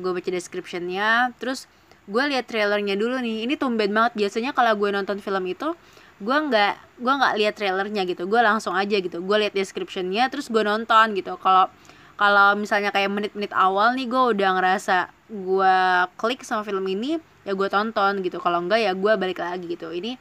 gue 0.00 0.12
baca 0.16 0.30
descriptionnya 0.32 1.36
terus 1.36 1.68
gue 2.08 2.22
lihat 2.32 2.48
trailernya 2.48 2.96
dulu 2.96 3.20
nih. 3.20 3.44
Ini 3.44 3.60
tumben 3.60 3.92
banget. 3.92 4.16
Biasanya 4.16 4.56
kalau 4.56 4.72
gue 4.72 4.88
nonton 4.88 5.20
film 5.20 5.44
itu 5.44 5.76
gue 6.16 6.32
nggak 6.32 7.04
gue 7.04 7.12
nggak 7.12 7.34
lihat 7.36 7.54
trailernya 7.60 8.08
gitu. 8.08 8.24
Gue 8.24 8.40
langsung 8.40 8.72
aja 8.72 8.96
gitu. 8.96 9.20
Gue 9.20 9.36
lihat 9.44 9.52
descriptionnya 9.52 10.32
terus 10.32 10.48
gue 10.48 10.64
nonton 10.64 11.12
gitu. 11.12 11.36
Kalau 11.36 11.68
kalau 12.16 12.56
misalnya 12.56 12.88
kayak 12.96 13.12
menit-menit 13.12 13.52
awal 13.52 13.92
nih 13.92 14.08
gue 14.08 14.22
udah 14.32 14.56
ngerasa 14.56 15.12
gue 15.28 15.76
klik 16.16 16.40
sama 16.40 16.64
film 16.64 16.88
ini 16.88 17.20
ya 17.44 17.52
gue 17.52 17.68
tonton 17.68 18.24
gitu. 18.24 18.40
Kalau 18.40 18.64
enggak 18.64 18.80
ya 18.80 18.96
gue 18.96 19.12
balik 19.20 19.44
lagi 19.44 19.68
gitu. 19.68 19.92
Ini 19.92 20.16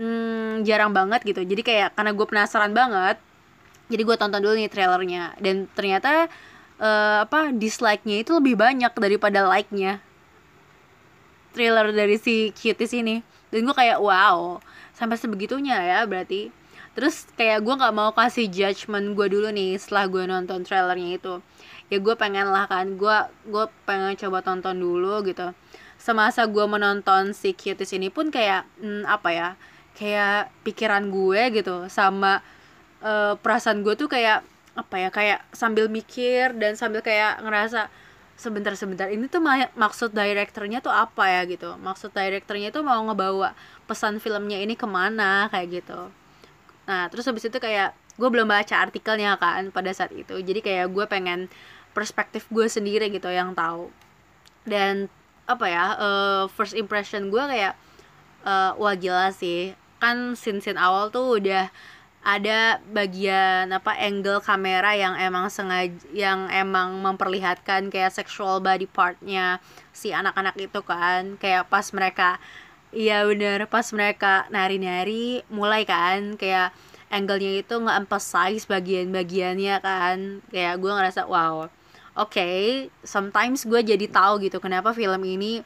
hmm, 0.00 0.64
jarang 0.64 0.96
banget 0.96 1.20
gitu. 1.28 1.44
Jadi 1.44 1.60
kayak 1.60 1.92
karena 1.92 2.16
gue 2.16 2.26
penasaran 2.26 2.72
banget 2.72 3.20
jadi 3.90 4.06
gue 4.06 4.16
tonton 4.16 4.40
dulu 4.40 4.54
nih 4.54 4.70
trailernya. 4.70 5.34
Dan 5.42 5.66
ternyata 5.74 6.30
eh, 6.78 7.18
apa 7.26 7.50
dislike-nya 7.50 8.22
itu 8.22 8.30
lebih 8.38 8.54
banyak 8.54 8.94
daripada 8.94 9.44
like-nya. 9.50 9.98
Trailer 11.50 11.90
dari 11.90 12.16
si 12.16 12.54
cuties 12.54 12.94
ini. 12.94 13.26
Dan 13.50 13.66
gue 13.66 13.74
kayak 13.74 13.98
wow 13.98 14.62
sampai 14.94 15.18
sebegitunya 15.18 15.82
ya 15.82 16.06
berarti. 16.06 16.54
Terus 16.94 17.26
kayak 17.34 17.66
gue 17.66 17.74
nggak 17.74 17.94
mau 17.94 18.14
kasih 18.14 18.46
judgement 18.46 19.18
gue 19.18 19.26
dulu 19.26 19.50
nih 19.50 19.74
setelah 19.74 20.06
gue 20.06 20.22
nonton 20.30 20.62
trailernya 20.62 21.18
itu. 21.18 21.34
Ya 21.90 21.98
gue 21.98 22.14
pengen 22.14 22.54
lah 22.54 22.70
kan 22.70 22.94
gue 22.94 23.16
gue 23.50 23.64
pengen 23.82 24.14
coba 24.14 24.38
tonton 24.46 24.78
dulu 24.78 25.26
gitu. 25.26 25.50
Semasa 25.98 26.46
gue 26.46 26.64
menonton 26.64 27.34
si 27.34 27.50
cuties 27.58 27.90
ini 27.90 28.06
pun 28.08 28.30
kayak 28.30 28.70
hmm, 28.78 29.02
apa 29.10 29.28
ya 29.34 29.48
kayak 29.98 30.50
pikiran 30.66 31.10
gue 31.10 31.62
gitu 31.62 31.86
sama 31.92 32.42
eh, 33.04 33.34
perasaan 33.38 33.82
gue 33.86 33.94
tuh 33.98 34.08
kayak 34.10 34.44
apa 34.78 34.96
ya 34.96 35.08
kayak 35.10 35.40
sambil 35.50 35.90
mikir 35.90 36.54
dan 36.56 36.78
sambil 36.78 37.02
kayak 37.02 37.42
ngerasa 37.42 37.90
sebentar 38.40 38.72
sebentar 38.72 39.12
ini 39.12 39.28
tuh 39.28 39.44
ma- 39.44 39.68
maksud 39.76 40.16
direkturnya 40.16 40.80
tuh 40.80 40.88
apa 40.94 41.28
ya? 41.28 41.40
gitu. 41.44 41.76
Maksud 41.76 42.16
direkturnya 42.16 42.72
tuh 42.72 42.80
mau 42.80 42.96
ngebawa 43.04 43.52
pesan 43.84 44.16
filmnya 44.22 44.56
ini 44.64 44.74
ke 44.78 44.88
mana 44.88 45.52
kayak 45.52 45.82
gitu. 45.84 46.08
Nah 46.88 47.12
terus 47.12 47.28
habis 47.28 47.44
itu 47.44 47.58
kayak 47.60 47.92
gue 48.16 48.28
belum 48.32 48.48
baca 48.48 48.74
artikelnya 48.80 49.36
kan 49.36 49.68
pada 49.68 49.92
saat 49.92 50.12
itu. 50.16 50.40
Jadi 50.40 50.60
kayak 50.64 50.88
gue 50.88 51.04
pengen 51.04 51.52
perspektif 51.92 52.48
gue 52.48 52.64
sendiri 52.70 53.12
gitu 53.12 53.28
yang 53.28 53.52
tahu. 53.52 53.92
Dan 54.64 55.12
apa 55.44 55.66
ya 55.68 55.84
eh, 56.00 56.44
first 56.56 56.72
impression 56.72 57.28
gue 57.28 57.42
kayak 57.44 57.76
eh, 58.46 58.72
wah 58.76 58.94
gila 58.96 59.30
sih. 59.34 59.74
Kan 60.02 60.34
scene 60.38 60.60
scene 60.64 60.80
awal 60.80 61.12
tuh 61.12 61.40
udah 61.40 61.68
ada 62.20 62.84
bagian 62.92 63.72
apa 63.72 63.96
angle 63.96 64.44
kamera 64.44 64.92
yang 64.92 65.16
emang 65.16 65.48
sengaja 65.48 65.96
yang 66.12 66.52
emang 66.52 67.00
memperlihatkan 67.00 67.88
kayak 67.88 68.12
sexual 68.12 68.60
body 68.60 68.84
partnya 68.84 69.60
si 69.92 70.12
anak-anak 70.12 70.56
itu 70.60 70.80
kan. 70.84 71.36
Kayak 71.40 71.68
pas 71.72 71.86
mereka 71.96 72.36
iya 72.92 73.24
bener 73.28 73.64
pas 73.70 73.86
mereka 73.94 74.44
nari-nari 74.52 75.46
mulai 75.48 75.86
kan 75.88 76.34
kayak 76.36 76.74
angle-nya 77.10 77.62
itu 77.62 77.74
nge-emphasize 77.80 78.64
bagian-bagiannya 78.68 79.76
kan. 79.80 80.18
Kayak 80.52 80.74
gue 80.80 80.92
ngerasa 80.92 81.24
wow 81.28 81.68
oke 82.18 82.50
sometimes 83.06 83.64
gue 83.64 83.80
jadi 83.80 84.06
tahu 84.10 84.44
gitu 84.44 84.58
kenapa 84.58 84.90
film 84.92 85.22
ini 85.24 85.62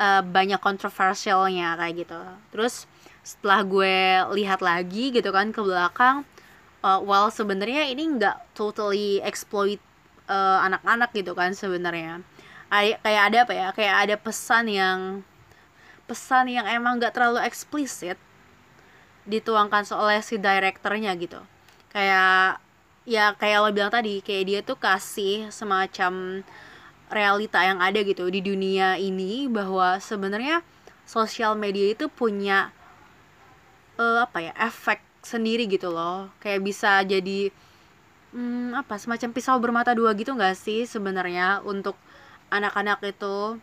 eh, 0.00 0.22
banyak 0.24 0.58
kontroversialnya 0.58 1.76
kayak 1.76 1.94
gitu. 2.08 2.20
Terus 2.56 2.88
setelah 3.20 3.60
gue 3.62 3.96
lihat 4.40 4.64
lagi 4.64 5.12
gitu 5.12 5.28
kan 5.28 5.52
ke 5.52 5.60
belakang 5.60 6.24
uh, 6.84 7.00
well 7.04 7.28
sebenarnya 7.28 7.88
ini 7.92 8.16
nggak 8.16 8.56
totally 8.56 9.20
exploit 9.20 9.80
uh, 10.28 10.64
anak-anak 10.64 11.10
gitu 11.12 11.32
kan 11.36 11.52
sebenarnya. 11.52 12.24
Ay- 12.72 12.96
kayak 13.02 13.22
ada 13.32 13.38
apa 13.44 13.52
ya? 13.52 13.68
Kayak 13.76 13.96
ada 14.08 14.16
pesan 14.16 14.64
yang 14.70 14.98
pesan 16.08 16.50
yang 16.50 16.66
emang 16.66 16.98
nggak 16.98 17.14
terlalu 17.14 17.44
eksplisit 17.46 18.18
dituangkan 19.28 19.86
oleh 19.94 20.18
si 20.24 20.40
direkturnya 20.40 21.14
gitu. 21.20 21.38
Kayak 21.92 22.58
ya 23.06 23.34
kayak 23.34 23.58
lo 23.62 23.70
bilang 23.74 23.92
tadi 23.92 24.22
kayak 24.22 24.44
dia 24.46 24.60
tuh 24.62 24.78
kasih 24.78 25.50
semacam 25.50 26.42
realita 27.10 27.58
yang 27.60 27.82
ada 27.82 28.00
gitu 28.00 28.30
di 28.30 28.40
dunia 28.40 28.94
ini 28.96 29.50
bahwa 29.50 29.98
sebenarnya 29.98 30.62
sosial 31.02 31.58
media 31.58 31.90
itu 31.90 32.06
punya 32.06 32.70
eh, 33.98 34.18
apa 34.22 34.38
ya 34.40 34.52
efek 34.56 35.02
sendiri 35.20 35.66
gitu 35.66 35.90
loh. 35.90 36.30
Kayak 36.38 36.60
bisa 36.64 37.02
jadi 37.02 37.50
hmm, 38.32 38.78
apa 38.78 38.96
semacam 38.96 39.28
pisau 39.34 39.58
bermata 39.58 39.92
dua 39.92 40.14
gitu 40.14 40.32
nggak 40.32 40.56
sih 40.56 40.86
sebenarnya 40.86 41.60
untuk 41.66 41.98
anak-anak 42.48 43.02
itu? 43.04 43.58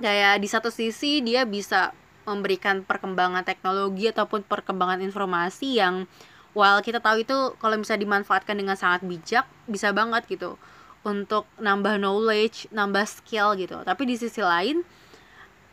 Kayak 0.00 0.40
di 0.40 0.48
satu 0.48 0.72
sisi 0.72 1.20
dia 1.20 1.44
bisa 1.44 1.92
memberikan 2.24 2.84
perkembangan 2.84 3.44
teknologi 3.44 4.08
ataupun 4.08 4.44
perkembangan 4.48 5.04
informasi 5.04 5.76
yang 5.80 6.08
while 6.56 6.80
kita 6.82 6.98
tahu 6.98 7.22
itu 7.22 7.54
kalau 7.60 7.76
bisa 7.78 7.94
dimanfaatkan 7.94 8.56
dengan 8.56 8.74
sangat 8.74 9.06
bijak 9.06 9.46
bisa 9.70 9.94
banget 9.94 10.26
gitu 10.26 10.58
untuk 11.04 11.48
nambah 11.56 11.96
knowledge, 11.96 12.68
nambah 12.72 13.04
skill 13.08 13.56
gitu. 13.56 13.80
Tapi 13.80 14.02
di 14.04 14.14
sisi 14.20 14.44
lain 14.44 14.84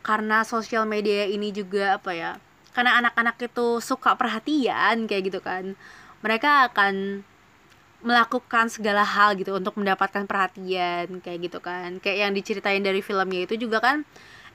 karena 0.00 0.40
sosial 0.46 0.88
media 0.88 1.28
ini 1.28 1.52
juga 1.52 2.00
apa 2.00 2.12
ya? 2.16 2.32
Karena 2.72 3.02
anak-anak 3.04 3.36
itu 3.42 3.82
suka 3.82 4.14
perhatian 4.16 5.04
kayak 5.04 5.22
gitu 5.28 5.40
kan. 5.44 5.76
Mereka 6.24 6.72
akan 6.72 7.24
melakukan 7.98 8.70
segala 8.70 9.02
hal 9.02 9.34
gitu 9.34 9.58
untuk 9.58 9.74
mendapatkan 9.74 10.24
perhatian 10.24 11.18
kayak 11.20 11.38
gitu 11.50 11.58
kan. 11.58 11.98
Kayak 11.98 12.18
yang 12.28 12.32
diceritain 12.32 12.82
dari 12.82 13.02
filmnya 13.02 13.44
itu 13.44 13.58
juga 13.58 13.82
kan 13.82 14.06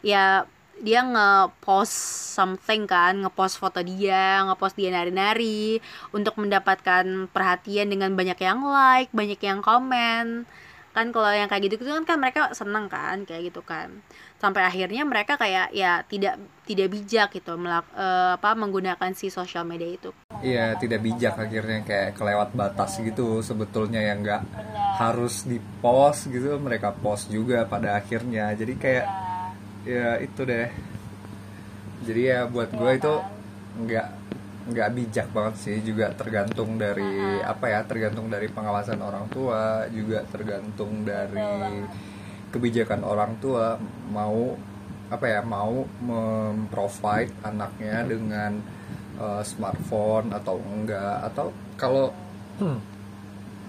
ya 0.03 0.47
dia 0.81 1.05
nge-post 1.05 1.93
something 2.33 2.89
kan, 2.89 3.21
nge-post 3.21 3.61
foto 3.61 3.85
dia, 3.85 4.41
nge-post 4.49 4.73
dia 4.73 4.89
nari-nari 4.89 5.77
untuk 6.09 6.33
mendapatkan 6.41 7.29
perhatian 7.29 7.93
dengan 7.93 8.17
banyak 8.17 8.39
yang 8.41 8.65
like, 8.65 9.13
banyak 9.13 9.37
yang 9.37 9.61
komen. 9.61 10.49
Kan 10.93 11.09
kalau 11.09 11.33
yang 11.33 11.49
kayak 11.49 11.73
gitu 11.73 11.81
kan 11.81 12.05
kan 12.05 12.17
mereka 12.21 12.53
seneng 12.53 12.85
kan 12.87 13.25
kayak 13.25 13.49
gitu 13.49 13.65
kan. 13.65 13.89
Sampai 14.37 14.63
akhirnya 14.63 15.03
mereka 15.03 15.35
kayak 15.35 15.73
ya 15.73 16.05
tidak 16.05 16.37
tidak 16.63 16.87
bijak 16.93 17.27
gitu 17.33 17.57
melak, 17.57 17.83
eh, 17.97 18.37
apa 18.37 18.53
menggunakan 18.53 19.11
si 19.17 19.27
sosial 19.33 19.65
media 19.65 19.89
itu. 19.89 20.13
Iya 20.39 20.77
tidak 20.77 21.01
bijak 21.01 21.35
akhirnya 21.35 21.81
kayak 21.83 22.09
kelewat 22.15 22.53
batas 22.53 23.01
gitu 23.01 23.41
sebetulnya 23.41 23.99
yang 23.99 24.21
nggak 24.21 24.41
harus 25.01 25.49
di 25.49 25.57
post 25.81 26.29
gitu 26.29 26.61
mereka 26.61 26.93
post 26.93 27.33
juga 27.33 27.65
pada 27.65 27.97
akhirnya 27.97 28.53
jadi 28.53 28.73
kayak 28.77 29.05
ya 29.83 30.09
itu 30.21 30.41
deh 30.45 30.69
jadi 32.03 32.21
ya 32.21 32.39
buat 32.45 32.69
gue 32.71 32.91
itu 32.93 33.13
nggak 33.83 34.07
nggak 34.63 34.89
bijak 34.95 35.27
banget 35.35 35.55
sih 35.59 35.77
juga 35.83 36.15
tergantung 36.15 36.79
dari 36.79 37.03
apa 37.43 37.65
ya 37.67 37.79
tergantung 37.83 38.31
dari 38.31 38.47
pengawasan 38.47 38.99
orang 39.03 39.27
tua 39.27 39.83
juga 39.91 40.23
tergantung 40.31 41.03
dari 41.03 41.83
kebijakan 42.47 43.03
orang 43.03 43.35
tua 43.43 43.75
mau 44.07 44.55
apa 45.09 45.25
ya 45.27 45.41
mau 45.43 45.83
memprovide 45.99 47.33
anaknya 47.43 48.07
dengan 48.07 48.57
uh, 49.19 49.43
smartphone 49.43 50.31
atau 50.31 50.57
enggak 50.57 51.27
atau 51.27 51.51
kalau 51.75 52.13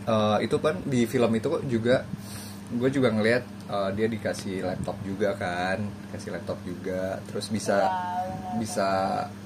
eh, 0.04 0.38
itu 0.44 0.56
kan 0.60 0.76
di 0.84 1.08
film 1.08 1.32
itu 1.34 1.46
kok 1.48 1.64
juga 1.66 2.04
gue 2.70 2.88
juga 2.88 3.08
ngelihat 3.12 3.44
eh, 3.68 3.90
dia 3.92 4.06
dikasih 4.08 4.64
laptop 4.64 4.96
juga 5.04 5.32
kan 5.36 5.80
kasih 6.12 6.32
laptop 6.32 6.58
juga 6.64 7.18
terus 7.28 7.48
bisa 7.48 7.76
Iya, 7.76 7.88
benar. 7.90 8.56
bisa 8.60 8.88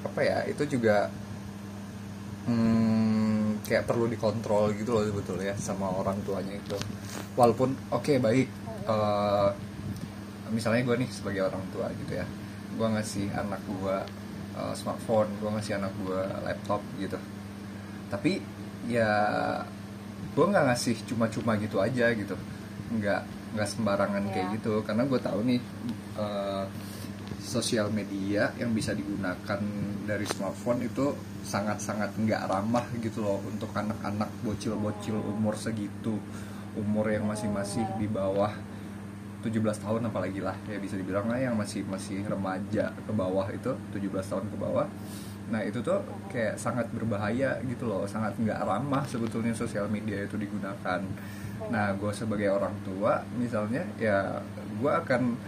apa 0.05 0.21
ya 0.23 0.39
itu 0.47 0.79
juga 0.79 1.11
hmm, 2.49 3.63
kayak 3.63 3.85
perlu 3.85 4.09
dikontrol 4.09 4.73
gitu 4.73 4.97
loh 4.97 5.05
sebetulnya 5.05 5.53
sama 5.61 5.93
orang 5.93 6.17
tuanya 6.25 6.57
itu. 6.57 6.75
Walaupun 7.37 7.77
oke 7.93 8.17
baik. 8.19 8.49
Eh, 8.89 9.49
misalnya 10.49 10.81
gue 10.81 10.97
nih 11.05 11.11
sebagai 11.13 11.45
orang 11.45 11.61
tua 11.71 11.93
gitu 11.93 12.17
ya. 12.17 12.25
Gue 12.75 12.89
ngasih 12.89 13.29
anak 13.37 13.61
gue 13.69 13.97
eh, 14.57 14.75
smartphone 14.75 15.29
gue 15.39 15.51
ngasih 15.53 15.77
anak 15.77 15.93
gue 16.01 16.21
laptop 16.43 16.81
gitu. 16.97 17.19
Tapi 18.09 18.41
ya 18.89 19.13
gue 20.33 20.45
nggak 20.45 20.65
ngasih 20.73 20.97
cuma-cuma 21.05 21.61
gitu 21.61 21.79
aja 21.79 22.09
gitu. 22.17 22.35
Nggak 22.97 23.21
nggak 23.53 23.69
sembarangan 23.69 24.25
kayak 24.33 24.49
Iya. 24.49 24.55
gitu. 24.57 24.81
Karena 24.89 25.05
gue 25.05 25.21
tahu 25.21 25.41
nih 25.45 25.61
eh, 26.17 26.65
sosial 27.41 27.93
media 27.93 28.53
yang 28.57 28.73
bisa 28.73 28.93
digunakan 28.93 29.61
dari 30.05 30.25
smartphone 30.25 30.85
itu 30.85 31.13
sangat-sangat 31.45 32.17
nggak 32.17 32.49
ramah 32.49 32.85
gitu 33.01 33.25
loh 33.25 33.41
untuk 33.45 33.73
anak-anak 33.73 34.29
bocil-bocil 34.45 35.17
umur 35.17 35.57
segitu 35.57 36.17
umur 36.77 37.11
yang 37.11 37.25
masih 37.25 37.49
masih 37.51 37.85
di 37.97 38.07
bawah 38.07 38.53
17 39.43 39.55
tahun 39.85 40.03
apalagi 40.11 40.43
lah 40.43 40.55
ya 40.67 40.83
bisa 40.83 40.99
dibilang 40.99 41.31
lah 41.31 41.39
yang 41.39 41.55
masih 41.55 41.87
masih 41.87 42.27
remaja 42.27 42.91
ke 42.91 43.13
bawah 43.15 43.47
itu 43.55 43.71
17 43.95 44.11
tahun 44.27 44.47
ke 44.51 44.57
bawah. 44.59 44.87
Nah 45.49 45.63
itu 45.65 45.81
tuh 45.81 46.03
kayak 46.29 46.59
sangat 46.59 46.91
berbahaya 46.91 47.57
gitu 47.65 47.87
loh 47.87 48.05
sangat 48.05 48.35
nggak 48.37 48.61
ramah 48.67 49.07
sebetulnya 49.07 49.55
sosial 49.55 49.87
media 49.87 50.27
itu 50.27 50.35
digunakan. 50.35 51.01
Nah 51.71 51.95
gue 51.95 52.13
sebagai 52.13 52.51
orang 52.51 52.75
tua 52.83 53.23
misalnya 53.39 53.87
ya 53.97 54.43
gue 54.75 54.93
akan 54.93 55.39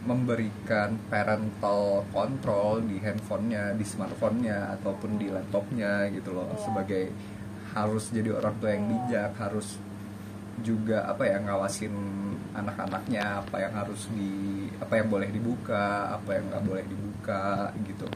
memberikan 0.00 0.96
parental 1.12 2.08
control 2.08 2.80
di 2.88 2.96
handphonenya 3.04 3.76
di 3.76 3.84
smartphonenya 3.84 4.72
ataupun 4.80 5.20
di 5.20 5.28
laptopnya 5.28 6.08
gitu 6.08 6.32
loh. 6.32 6.48
Sebagai 6.56 7.12
harus 7.76 8.08
jadi 8.08 8.34
orang 8.34 8.56
tua 8.58 8.70
yang 8.72 8.84
bijak 8.88 9.36
harus 9.36 9.76
juga 10.60 11.08
apa 11.08 11.24
ya 11.24 11.40
ngawasin 11.40 11.94
anak-anaknya 12.52 13.44
apa 13.44 13.56
yang 13.62 13.72
harus 13.76 14.10
di 14.12 14.66
apa 14.76 14.98
yang 15.00 15.08
boleh 15.08 15.28
dibuka 15.30 16.16
apa 16.16 16.36
yang 16.36 16.44
nggak 16.48 16.64
boleh 16.64 16.84
dibuka 16.88 17.68
gitu. 17.84 18.08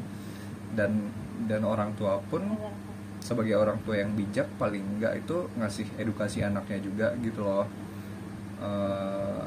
Dan 0.73 1.13
dan 1.45 1.63
orang 1.69 1.93
tua 2.01 2.17
pun 2.33 2.43
sebagai 3.21 3.57
orang 3.57 3.81
tua 3.85 4.01
yang 4.01 4.13
bijak 4.17 4.49
paling 4.57 4.85
enggak 4.97 5.21
itu 5.21 5.49
ngasih 5.57 5.89
edukasi 6.01 6.41
anaknya 6.41 6.81
juga 6.81 7.13
gitu 7.21 7.45
loh. 7.45 7.69
Eh, 8.61 9.45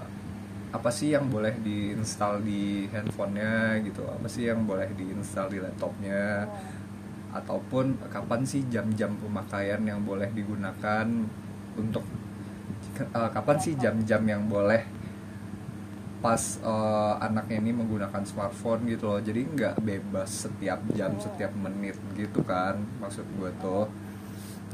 apa 0.77 0.93
sih 0.93 1.17
yang 1.17 1.25
boleh 1.33 1.57
diinstal 1.65 2.37
di 2.45 2.85
handphonenya 2.93 3.81
gitu? 3.81 4.05
Apa 4.05 4.29
sih 4.29 4.45
yang 4.45 4.61
boleh 4.69 4.85
diinstal 4.93 5.49
di 5.49 5.57
laptopnya? 5.57 6.45
Ataupun 7.33 7.97
kapan 8.13 8.45
sih 8.45 8.61
jam-jam 8.69 9.17
pemakaian 9.17 9.81
yang 9.81 10.05
boleh 10.05 10.29
digunakan 10.29 11.05
untuk 11.73 12.05
eh, 13.01 13.29
kapan 13.33 13.57
sih 13.57 13.73
jam-jam 13.73 14.21
yang 14.21 14.45
boleh 14.45 14.85
pas 16.21 16.41
eh, 16.61 17.13
anaknya 17.25 17.57
ini 17.57 17.71
menggunakan 17.73 18.21
smartphone 18.21 18.85
gitu 18.85 19.09
loh? 19.09 19.21
Jadi 19.21 19.41
nggak 19.49 19.81
bebas 19.81 20.45
setiap 20.45 20.79
jam 20.93 21.17
setiap 21.17 21.51
menit 21.57 21.97
gitu 22.13 22.45
kan 22.45 22.77
maksud 23.01 23.25
gue 23.41 23.49
tuh 23.57 23.89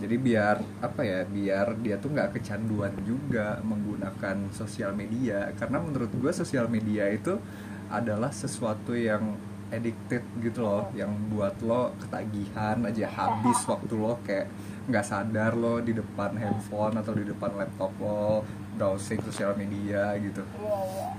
jadi 0.03 0.19
biar 0.19 0.55
apa 0.83 1.01
ya 1.07 1.24
biar 1.24 1.79
dia 1.79 1.95
tuh 1.95 2.12
nggak 2.12 2.36
kecanduan 2.36 2.91
juga 3.07 3.63
menggunakan 3.63 4.51
sosial 4.51 4.91
media. 4.91 5.55
Karena 5.55 5.79
menurut 5.79 6.12
gue 6.12 6.31
sosial 6.36 6.67
media 6.67 7.07
itu 7.07 7.39
adalah 7.87 8.35
sesuatu 8.35 8.92
yang 8.92 9.39
addicted 9.72 10.27
gitu 10.44 10.59
loh 10.68 10.92
yang 10.92 11.09
buat 11.31 11.55
lo 11.63 11.96
ketagihan 12.03 12.83
aja 12.83 13.07
habis 13.07 13.63
waktu 13.63 13.96
lo 13.96 14.20
kayak 14.27 14.51
nggak 14.92 15.05
sadar 15.07 15.55
lo 15.55 15.79
di 15.79 15.96
depan 15.96 16.35
handphone 16.35 17.00
atau 17.00 17.16
di 17.16 17.24
depan 17.24 17.55
laptop 17.55 17.96
lo 18.03 18.44
browsing 18.75 19.24
sosial 19.24 19.55
media 19.55 20.20
gitu. 20.20 20.44
Iya, 20.44 20.77
iya. 20.83 21.09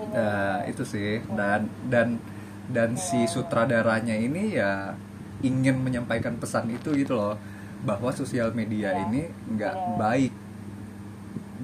Nah, 0.00 0.58
itu 0.66 0.82
sih. 0.82 1.22
Dan 1.30 1.70
dan 1.86 2.18
dan 2.66 2.98
si 2.98 3.30
sutradaranya 3.30 4.18
ini 4.18 4.58
ya 4.58 4.98
ingin 5.46 5.78
menyampaikan 5.78 6.36
pesan 6.42 6.74
itu 6.74 6.90
gitu 6.98 7.14
loh 7.14 7.38
bahwa 7.80 8.12
sosial 8.12 8.52
media 8.52 8.92
ini 9.08 9.32
nggak 9.56 9.76
baik 9.96 10.32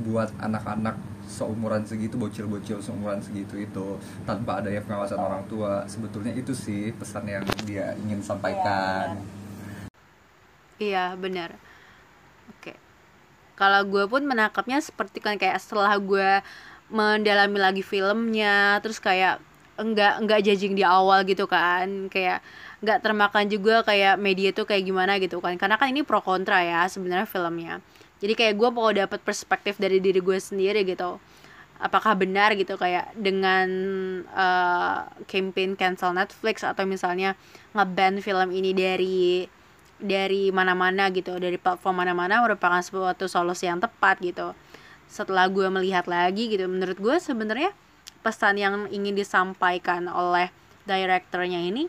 buat 0.07 0.33
anak-anak 0.41 0.97
seumuran 1.27 1.83
segitu 1.83 2.15
bocil-bocil 2.15 2.79
seumuran 2.79 3.19
segitu 3.19 3.59
itu 3.59 3.99
tanpa 4.23 4.63
adanya 4.63 4.81
pengawasan 4.87 5.19
orang 5.19 5.43
tua. 5.51 5.85
Sebetulnya 5.91 6.33
itu 6.33 6.55
sih 6.55 6.95
pesan 6.95 7.27
yang 7.27 7.45
dia 7.67 7.93
ingin 8.01 8.23
sampaikan. 8.23 9.19
Iya 10.79 11.17
benar. 11.19 11.57
Oke. 12.57 12.77
Kalau 13.57 13.83
gue 13.89 14.05
pun 14.07 14.23
menangkapnya 14.23 14.79
seperti 14.79 15.19
kan 15.19 15.41
kayak 15.41 15.59
setelah 15.59 15.97
gue 15.97 16.45
mendalami 16.93 17.59
lagi 17.59 17.83
filmnya, 17.83 18.79
terus 18.85 19.03
kayak 19.03 19.43
enggak 19.77 20.23
enggak 20.23 20.41
judging 20.45 20.79
di 20.79 20.85
awal 20.87 21.25
gitu 21.27 21.45
kan, 21.51 22.09
kayak 22.09 22.41
nggak 22.85 22.99
termakan 23.05 23.49
juga 23.49 23.85
kayak 23.87 24.21
media 24.21 24.53
tuh 24.53 24.69
kayak 24.69 24.85
gimana 24.85 25.17
gitu 25.23 25.41
kan, 25.41 25.57
karena 25.57 25.77
kan 25.81 25.89
ini 25.93 26.03
pro 26.05 26.21
kontra 26.21 26.61
ya 26.65 26.85
sebenarnya 26.89 27.29
filmnya. 27.29 27.81
Jadi 28.21 28.33
kayak 28.33 28.55
gue 28.57 28.69
mau 28.73 28.89
dapat 28.93 29.21
perspektif 29.21 29.77
dari 29.77 30.01
diri 30.01 30.21
gue 30.25 30.39
sendiri 30.41 30.85
gitu. 30.89 31.21
Apakah 31.77 32.17
benar 32.17 32.57
gitu 32.57 32.81
kayak 32.81 33.13
dengan 33.17 33.69
eh, 34.25 34.99
campaign 35.29 35.77
cancel 35.77 36.17
Netflix 36.17 36.65
atau 36.65 36.89
misalnya 36.89 37.37
ngeban 37.77 38.25
film 38.25 38.49
ini 38.53 38.73
dari 38.73 39.45
dari 39.97 40.53
mana-mana 40.53 41.09
gitu 41.09 41.41
dari 41.41 41.57
platform 41.57 42.05
mana-mana 42.05 42.45
merupakan 42.45 42.81
suatu 42.85 43.29
solusi 43.29 43.65
yang 43.65 43.81
tepat 43.81 44.21
gitu 44.21 44.53
setelah 45.09 45.49
gue 45.49 45.65
melihat 45.73 46.05
lagi 46.05 46.53
gitu 46.53 46.69
menurut 46.69 47.01
gue 47.01 47.17
sebenarnya 47.17 47.73
pesan 48.21 48.61
yang 48.61 48.75
ingin 48.93 49.17
disampaikan 49.17 50.05
oleh 50.11 50.53
direkturnya 50.85 51.65
ini 51.65 51.89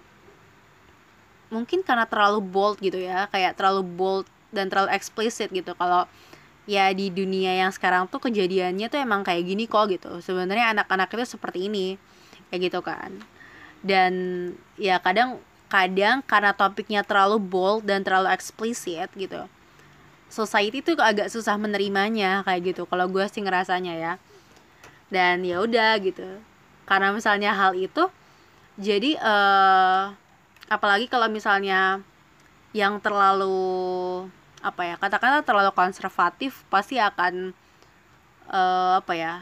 mungkin 1.48 1.84
karena 1.84 2.04
terlalu 2.04 2.44
bold 2.44 2.78
gitu 2.84 3.00
ya 3.00 3.32
kayak 3.32 3.56
terlalu 3.56 3.84
bold 3.86 4.26
dan 4.52 4.68
terlalu 4.68 4.92
eksplisit 4.96 5.52
gitu. 5.52 5.76
Kalau 5.76 6.08
ya 6.68 6.92
di 6.92 7.08
dunia 7.08 7.64
yang 7.64 7.72
sekarang 7.72 8.12
tuh 8.12 8.20
kejadiannya 8.20 8.88
tuh 8.92 9.00
emang 9.00 9.24
kayak 9.24 9.44
gini 9.48 9.66
kok 9.68 9.88
gitu. 9.92 10.20
Sebenarnya 10.20 10.76
anak-anak 10.76 11.08
itu 11.16 11.38
seperti 11.38 11.72
ini 11.72 11.96
kayak 12.52 12.62
gitu 12.72 12.80
kan. 12.84 13.12
Dan 13.80 14.14
ya 14.76 15.00
kadang 15.00 15.40
kadang 15.68 16.24
karena 16.24 16.56
topiknya 16.56 17.04
terlalu 17.04 17.40
bold 17.40 17.84
dan 17.84 18.04
terlalu 18.04 18.32
eksplisit 18.32 19.12
gitu 19.16 19.44
society 20.28 20.84
tuh 20.84 21.00
agak 21.00 21.32
susah 21.32 21.56
menerimanya 21.56 22.44
kayak 22.44 22.76
gitu. 22.76 22.84
Kalau 22.88 23.08
gue 23.08 23.26
sih 23.32 23.42
ngerasanya 23.44 23.94
ya. 23.96 24.14
Dan 25.08 25.48
ya 25.48 25.64
udah 25.64 25.96
gitu. 26.04 26.28
Karena 26.84 27.16
misalnya 27.16 27.56
hal 27.56 27.76
itu 27.76 28.12
jadi 28.78 29.18
eh 29.18 30.04
apalagi 30.68 31.08
kalau 31.08 31.28
misalnya 31.32 32.04
yang 32.76 33.00
terlalu 33.00 34.28
apa 34.60 34.82
ya 34.84 34.96
katakanlah 35.00 35.46
terlalu 35.46 35.72
konservatif 35.72 36.66
pasti 36.68 37.00
akan 37.00 37.56
eh 38.48 38.94
apa 39.00 39.14
ya 39.16 39.34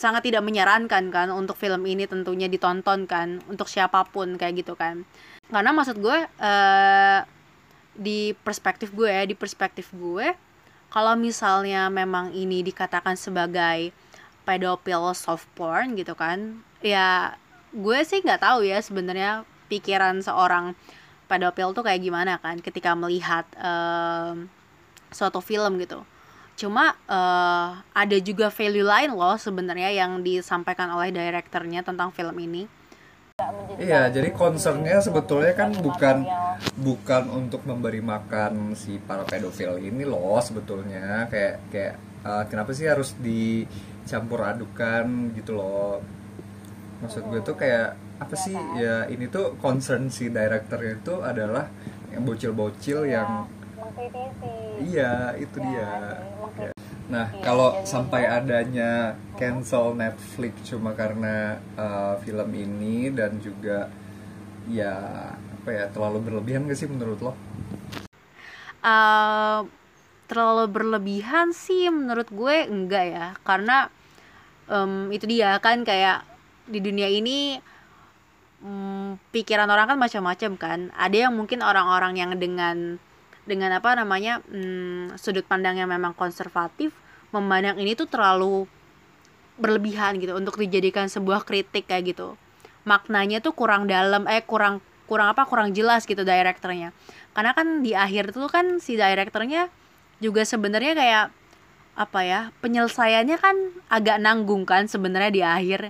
sangat 0.00 0.32
tidak 0.32 0.40
menyarankan 0.46 1.12
kan 1.12 1.28
untuk 1.28 1.60
film 1.60 1.84
ini 1.84 2.08
tentunya 2.08 2.48
ditonton 2.48 3.04
kan 3.04 3.44
untuk 3.52 3.68
siapa 3.68 4.08
pun 4.08 4.40
kayak 4.40 4.64
gitu 4.64 4.72
kan. 4.72 5.04
Karena 5.52 5.70
maksud 5.76 6.00
gue 6.00 6.18
eh 6.40 7.20
di 8.00 8.32
perspektif 8.32 8.94
gue 8.96 9.10
ya 9.10 9.28
di 9.28 9.36
perspektif 9.36 9.92
gue 9.92 10.32
kalau 10.88 11.14
misalnya 11.20 11.92
memang 11.92 12.32
ini 12.32 12.64
dikatakan 12.64 13.14
sebagai 13.18 13.92
pedofil 14.48 15.12
soft 15.12 15.46
porn 15.52 15.94
gitu 16.00 16.16
kan 16.16 16.64
ya 16.80 17.36
gue 17.76 17.98
sih 18.02 18.24
nggak 18.24 18.40
tahu 18.40 18.64
ya 18.64 18.80
sebenarnya 18.80 19.44
pikiran 19.70 20.18
seorang 20.18 20.74
pedofil 21.30 21.70
tuh 21.70 21.86
kayak 21.86 22.02
gimana 22.02 22.42
kan 22.42 22.58
ketika 22.58 22.98
melihat 22.98 23.46
em, 23.54 24.50
suatu 25.14 25.38
film 25.38 25.78
gitu. 25.78 26.02
Cuma 26.58 26.98
eh, 27.06 27.68
ada 27.78 28.16
juga 28.18 28.50
value 28.50 28.82
lain 28.82 29.14
loh 29.14 29.38
sebenarnya 29.38 29.94
yang 29.94 30.26
disampaikan 30.26 30.90
oleh 30.90 31.14
direkturnya 31.14 31.86
tentang 31.86 32.10
film 32.10 32.34
ini. 32.42 32.66
Iya, 33.80 34.12
jadi 34.12 34.36
concernnya 34.36 35.00
sebetulnya 35.00 35.56
kan 35.56 35.72
bukan 35.72 36.28
bukan 36.76 37.22
untuk 37.32 37.64
memberi 37.64 38.04
makan 38.04 38.76
si 38.76 39.00
para 39.00 39.24
pedofil 39.24 39.80
ini 39.80 40.04
loh 40.04 40.36
sebetulnya. 40.42 41.30
Kayak 41.30 41.54
kayak 41.70 41.94
eh, 42.26 42.44
kenapa 42.50 42.74
sih 42.74 42.90
harus 42.90 43.14
dicampur 43.16 44.44
adukan 44.44 45.32
gitu 45.38 45.56
loh. 45.56 46.02
Maksud 47.00 47.24
gue 47.32 47.40
tuh 47.40 47.56
kayak 47.56 48.09
apa 48.20 48.34
sih? 48.36 48.54
ya 48.76 49.08
ini 49.08 49.26
tuh 49.32 49.56
concern 49.58 50.12
si 50.12 50.28
directornya 50.28 50.92
itu 51.00 51.14
adalah 51.24 51.64
yang 52.12 52.22
bocil-bocil 52.28 53.08
yang 53.08 53.48
mengkritisi 53.78 54.54
iya 54.92 55.32
itu 55.36 55.56
Ya, 55.58 55.64
dia. 55.64 55.88
sih, 55.88 56.28
mengkritisi. 56.40 56.78
Nah, 57.10 57.26
Iya, 57.34 57.42
kalau 57.42 57.68
dan 57.74 57.86
sampai 57.86 58.22
adanya 58.38 58.90
cancel 59.34 59.98
Netflix 59.98 60.54
cuma 60.70 60.94
karena 60.94 61.58
uh, 61.74 62.14
film 62.22 62.50
ini 62.54 63.10
dan 63.10 63.40
juga 63.42 63.90
ya 64.70 64.94
apa 65.34 65.70
ya 65.74 65.84
terlalu 65.90 66.18
berlebihan 66.26 66.70
gak 66.70 66.78
sih 66.78 66.88
menurut 66.88 67.18
lo? 67.20 67.32
Eh, 68.80 69.60
terlalu 70.30 70.64
berlebihan 70.70 71.52
sih 71.52 71.90
menurut 71.92 72.28
gue 72.32 72.56
enggak 72.70 73.04
ya. 73.10 73.26
Karena 73.44 73.90
em, 74.70 75.10
itu 75.16 75.26
dia 75.28 75.58
kan 75.64 75.82
kayak 75.84 76.24
di 76.70 76.78
dunia 76.80 77.08
ini 77.10 77.58
mm, 78.60 79.32
pikiran 79.32 79.68
orang 79.68 79.94
kan 79.94 79.98
macam-macam 79.98 80.50
kan. 80.56 80.80
Ada 80.96 81.28
yang 81.28 81.32
mungkin 81.36 81.60
orang-orang 81.64 82.16
yang 82.16 82.32
dengan 82.36 83.00
dengan 83.48 83.74
apa 83.74 83.96
namanya 83.96 84.44
mm, 84.46 85.16
sudut 85.16 85.42
pandang 85.48 85.80
yang 85.80 85.90
memang 85.90 86.14
konservatif 86.14 86.94
memandang 87.34 87.80
ini 87.80 87.96
tuh 87.96 88.06
terlalu 88.06 88.68
berlebihan 89.60 90.16
gitu 90.18 90.32
untuk 90.36 90.56
dijadikan 90.56 91.08
sebuah 91.08 91.44
kritik 91.44 91.88
kayak 91.88 92.16
gitu. 92.16 92.36
Maknanya 92.88 93.44
tuh 93.44 93.52
kurang 93.52 93.84
dalam 93.84 94.24
eh 94.28 94.40
kurang 94.44 94.80
kurang 95.04 95.34
apa 95.34 95.44
kurang 95.44 95.74
jelas 95.74 96.06
gitu 96.06 96.22
direkturnya. 96.22 96.94
Karena 97.34 97.52
kan 97.52 97.82
di 97.84 97.92
akhir 97.92 98.32
tuh 98.32 98.48
kan 98.48 98.78
si 98.78 98.96
direkturnya 98.96 99.68
juga 100.20 100.44
sebenarnya 100.44 100.94
kayak 100.96 101.26
apa 101.98 102.20
ya 102.24 102.40
penyelesaiannya 102.64 103.36
kan 103.36 103.56
agak 103.92 104.16
nanggung 104.22 104.64
kan 104.64 104.86
sebenarnya 104.86 105.30
di 105.34 105.42
akhir. 105.42 105.80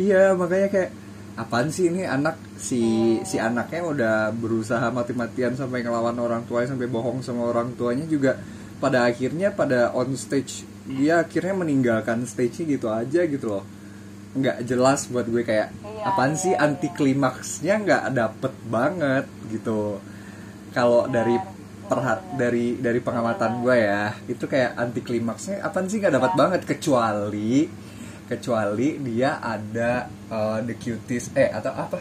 Iya, 0.00 0.32
makanya 0.32 0.68
kayak 0.72 0.90
apaan 1.36 1.68
sih 1.72 1.88
ini 1.88 2.04
anak? 2.04 2.36
Si 2.58 2.82
si 3.26 3.36
anaknya 3.40 3.82
udah 3.82 4.16
berusaha 4.30 4.86
mati-matian 4.94 5.58
sampai 5.58 5.82
ngelawan 5.82 6.16
orang 6.20 6.42
tuanya 6.46 6.76
sampai 6.76 6.86
bohong 6.86 7.24
sama 7.24 7.48
orang 7.50 7.74
tuanya 7.74 8.06
juga. 8.06 8.38
Pada 8.82 9.06
akhirnya 9.06 9.54
pada 9.54 9.94
on 9.94 10.14
stage 10.18 10.66
dia 10.82 11.22
akhirnya 11.22 11.54
meninggalkan 11.54 12.26
stage 12.26 12.66
gitu 12.66 12.90
aja 12.90 13.24
gitu 13.26 13.46
loh. 13.58 13.64
Nggak 14.34 14.64
jelas 14.66 15.06
buat 15.12 15.28
gue 15.28 15.44
kayak 15.44 15.70
apaan 16.02 16.34
sih 16.34 16.56
anti 16.56 16.90
klimaksnya 16.90 17.78
nggak 17.82 18.04
dapet 18.14 18.52
banget 18.66 19.24
gitu. 19.50 20.02
Kalau 20.72 21.06
dari 21.06 21.36
perhat 21.86 22.24
dari 22.40 22.80
dari 22.80 23.00
pengamatan 23.04 23.60
gue 23.60 23.76
ya 23.76 24.16
itu 24.24 24.48
kayak 24.48 24.80
anti 24.80 25.04
klimaksnya 25.04 25.60
apaan 25.60 25.92
sih 25.92 26.00
nggak 26.00 26.14
dapat 26.16 26.32
banget 26.38 26.60
kecuali 26.64 27.68
kecuali 28.28 28.98
dia 29.02 29.42
ada 29.42 30.06
uh, 30.30 30.58
the 30.62 30.74
cuties 30.78 31.30
eh 31.34 31.50
atau 31.50 31.72
apa? 31.74 31.98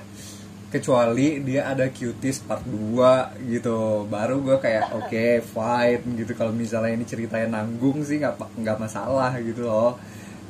Kecuali 0.72 1.44
dia 1.44 1.68
ada 1.68 1.92
cuties 1.92 2.40
part 2.48 2.64
2 2.64 3.52
gitu. 3.52 4.08
Baru 4.08 4.40
gue 4.40 4.58
kayak 4.62 4.96
oke 4.96 5.26
fine 5.44 6.06
gitu. 6.16 6.32
Kalau 6.34 6.56
misalnya 6.56 6.96
ini 6.96 7.04
ceritanya 7.04 7.60
nanggung 7.60 8.02
sih 8.08 8.24
nggak 8.24 8.60
nggak 8.60 8.78
masalah 8.80 9.36
gitu 9.44 9.68
loh. 9.68 10.00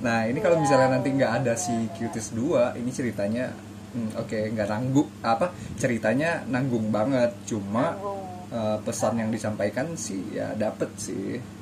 Nah 0.05 0.25
ini 0.29 0.37
kalau 0.41 0.61
misalnya 0.61 0.97
nanti 0.97 1.09
nggak 1.13 1.31
ada 1.41 1.53
si 1.57 1.73
cuties 1.97 2.33
2 2.37 2.77
ini 2.77 2.89
ceritanya 2.93 3.49
hmm, 3.97 4.21
oke 4.21 4.39
nggak 4.53 4.67
nanggung 4.69 5.09
apa 5.25 5.49
ceritanya 5.81 6.45
nanggung 6.45 6.93
banget. 6.93 7.33
Cuma 7.49 7.97
uh, 8.53 8.77
pesan 8.85 9.17
yang 9.17 9.29
disampaikan 9.33 9.97
sih 9.97 10.37
ya 10.37 10.53
dapet 10.53 10.89
sih 11.01 11.60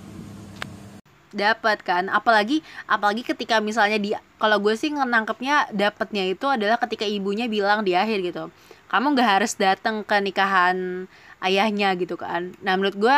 dapat 1.32 1.82
kan. 1.86 2.08
Apalagi 2.10 2.62
apalagi 2.86 3.26
ketika 3.26 3.62
misalnya 3.62 3.98
di 4.02 4.14
kalau 4.38 4.58
gue 4.62 4.74
sih 4.78 4.90
nangkepnya 4.92 5.70
dapatnya 5.74 6.30
itu 6.32 6.46
adalah 6.48 6.78
ketika 6.82 7.06
ibunya 7.06 7.46
bilang 7.46 7.86
di 7.86 7.94
akhir 7.94 8.22
gitu 8.24 8.50
kamu 8.90 9.14
nggak 9.14 9.30
harus 9.40 9.54
datang 9.54 10.02
ke 10.02 10.18
nikahan 10.18 11.06
ayahnya 11.46 11.94
gitu 11.96 12.18
kan. 12.18 12.58
Nah 12.66 12.74
menurut 12.76 12.98
gue 12.98 13.18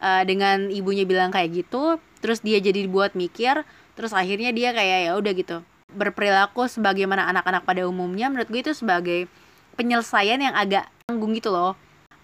eh, 0.00 0.22
dengan 0.24 0.70
ibunya 0.70 1.02
bilang 1.04 1.34
kayak 1.34 1.66
gitu 1.66 1.98
terus 2.22 2.40
dia 2.40 2.62
jadi 2.62 2.86
dibuat 2.86 3.18
mikir 3.18 3.66
terus 3.98 4.14
akhirnya 4.14 4.54
dia 4.54 4.70
kayak 4.70 4.98
ya 5.10 5.12
udah 5.18 5.32
gitu 5.34 5.58
berperilaku 5.90 6.70
sebagaimana 6.70 7.26
anak-anak 7.34 7.66
pada 7.66 7.82
umumnya 7.84 8.30
menurut 8.30 8.46
gue 8.46 8.62
itu 8.62 8.72
sebagai 8.72 9.26
penyelesaian 9.74 10.38
yang 10.38 10.54
agak 10.54 10.86
tanggung 11.04 11.34
gitu 11.34 11.50
loh. 11.50 11.74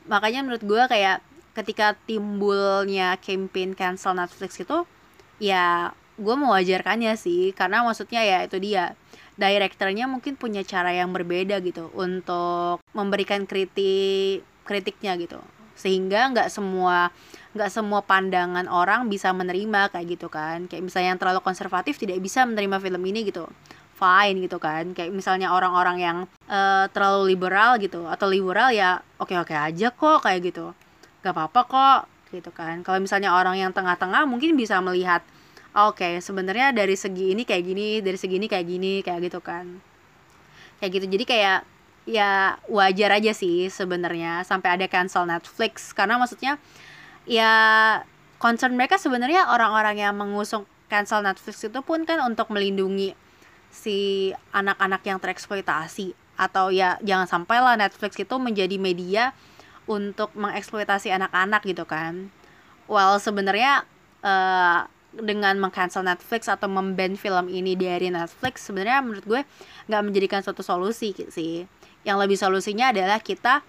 Makanya 0.07 0.47
menurut 0.47 0.63
gue 0.63 0.83
kayak 0.87 1.19
ketika 1.59 1.99
timbulnya 2.07 3.19
campaign 3.19 3.75
cancel 3.75 4.15
Netflix 4.15 4.63
itu 4.63 4.87
ya 5.43 5.93
gue 6.17 6.37
mewajarkannya 6.37 7.13
sih 7.21 7.53
karena 7.53 7.85
maksudnya 7.85 8.25
ya 8.25 8.39
itu 8.45 8.57
dia. 8.61 8.97
Direkturnya 9.37 10.09
mungkin 10.09 10.33
punya 10.41 10.65
cara 10.65 10.97
yang 10.97 11.13
berbeda 11.13 11.61
gitu 11.61 11.93
untuk 11.93 12.81
memberikan 12.97 13.45
kritik 13.45 14.41
kritiknya 14.65 15.13
gitu. 15.21 15.37
Sehingga 15.77 16.33
nggak 16.33 16.49
semua 16.49 17.13
nggak 17.53 17.69
semua 17.69 18.01
pandangan 18.01 18.65
orang 18.69 19.13
bisa 19.13 19.37
menerima 19.37 19.93
kayak 19.93 20.07
gitu 20.17 20.33
kan. 20.33 20.65
Kayak 20.73 20.89
misalnya 20.89 21.09
yang 21.13 21.21
terlalu 21.21 21.41
konservatif 21.45 22.01
tidak 22.01 22.17
bisa 22.25 22.49
menerima 22.49 22.81
film 22.81 23.03
ini 23.05 23.29
gitu. 23.29 23.45
Fine 24.01 24.41
gitu 24.41 24.57
kan. 24.57 24.97
Kayak 24.97 25.13
misalnya 25.13 25.53
orang-orang 25.53 26.01
yang 26.01 26.19
eh, 26.49 26.89
terlalu 26.97 27.37
liberal 27.37 27.77
gitu 27.77 28.09
atau 28.09 28.33
liberal 28.33 28.73
ya 28.73 29.05
oke 29.21 29.37
oke 29.37 29.53
aja 29.53 29.93
kok 29.93 30.25
kayak 30.25 30.49
gitu. 30.49 30.73
Gak 31.21 31.37
apa-apa 31.37 31.61
kok 31.69 32.01
gitu 32.31 32.51
kan. 32.51 32.83
Kalau 32.83 32.99
misalnya 32.99 33.35
orang 33.35 33.59
yang 33.59 33.71
tengah-tengah 33.71 34.27
mungkin 34.27 34.59
bisa 34.59 34.79
melihat 34.83 35.23
oke 35.77 36.19
sebenarnya 36.25 36.73
dari 36.73 36.97
segi 36.97 37.37
ini 37.37 37.45
kayak 37.45 37.63
gini 37.63 37.87
dari 38.01 38.19
segi 38.19 38.41
ini 38.41 38.47
kayak 38.49 38.67
gini 38.67 38.93
kayak 39.05 39.21
gitu 39.31 39.39
kan. 39.45 39.79
Kayak 40.83 40.91
gitu. 41.01 41.07
Jadi 41.19 41.25
kayak 41.25 41.59
ya 42.07 42.57
wajar 42.71 43.19
aja 43.19 43.35
sih 43.35 43.67
sebenarnya 43.67 44.47
sampai 44.47 44.81
ada 44.81 44.87
cancel 44.91 45.27
Netflix. 45.27 45.95
Karena 45.95 46.19
maksudnya 46.19 46.59
ya 47.27 47.53
concern 48.39 48.75
mereka 48.75 48.99
sebenarnya 49.01 49.51
orang-orang 49.51 49.99
yang 50.01 50.15
mengusung 50.15 50.67
cancel 50.87 51.23
Netflix 51.23 51.67
itu 51.67 51.81
pun 51.83 52.07
kan 52.07 52.23
untuk 52.23 52.51
melindungi 52.55 53.15
si 53.71 54.31
anak-anak 54.55 55.03
yang 55.05 55.19
tereksploitasi. 55.19 56.15
Atau 56.37 56.69
ya 56.69 57.01
jangan 57.01 57.25
sampai 57.25 57.59
lah 57.65 57.81
Netflix 57.81 58.17
itu 58.21 58.37
menjadi 58.37 58.77
media 58.77 59.33
untuk 59.87 60.35
mengeksploitasi 60.35 61.11
anak-anak 61.15 61.63
gitu 61.67 61.87
kan. 61.87 62.31
Well 62.91 63.19
sebenarnya 63.19 63.87
eh, 64.23 64.81
dengan 65.17 65.57
mengcancel 65.57 66.05
Netflix 66.05 66.47
atau 66.47 66.69
memban 66.69 67.17
film 67.17 67.49
ini 67.49 67.73
dari 67.73 68.13
Netflix 68.13 68.69
sebenarnya 68.69 69.01
menurut 69.01 69.25
gue 69.25 69.41
nggak 69.89 70.03
menjadikan 70.03 70.41
suatu 70.43 70.63
solusi 70.63 71.15
sih. 71.31 71.67
Yang 72.07 72.17
lebih 72.23 72.39
solusinya 72.39 72.93
adalah 72.95 73.19
kita 73.23 73.63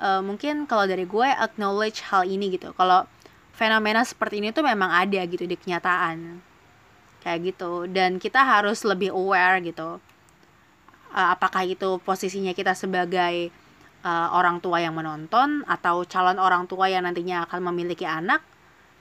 eh, 0.00 0.22
mungkin 0.24 0.64
kalau 0.68 0.84
dari 0.88 1.04
gue 1.04 1.28
acknowledge 1.28 2.04
hal 2.10 2.26
ini 2.26 2.56
gitu. 2.56 2.72
Kalau 2.74 3.06
fenomena 3.54 4.02
seperti 4.04 4.40
ini 4.40 4.50
tuh 4.56 4.64
memang 4.64 4.88
ada 4.88 5.20
gitu 5.28 5.44
di 5.44 5.56
kenyataan 5.56 6.40
kayak 7.20 7.52
gitu 7.52 7.84
dan 7.84 8.16
kita 8.16 8.40
harus 8.40 8.80
lebih 8.88 9.12
aware 9.12 9.60
gitu 9.60 10.00
Eh, 11.10 11.28
apakah 11.34 11.66
itu 11.66 11.98
posisinya 12.06 12.54
kita 12.54 12.70
sebagai 12.78 13.50
eh, 14.04 14.28
orang 14.34 14.60
tua 14.64 14.80
yang 14.82 14.96
menonton 14.96 15.64
atau 15.68 16.04
calon 16.08 16.40
orang 16.40 16.64
tua 16.68 16.88
yang 16.88 17.04
nantinya 17.04 17.44
akan 17.48 17.72
memiliki 17.72 18.04
anak 18.04 18.42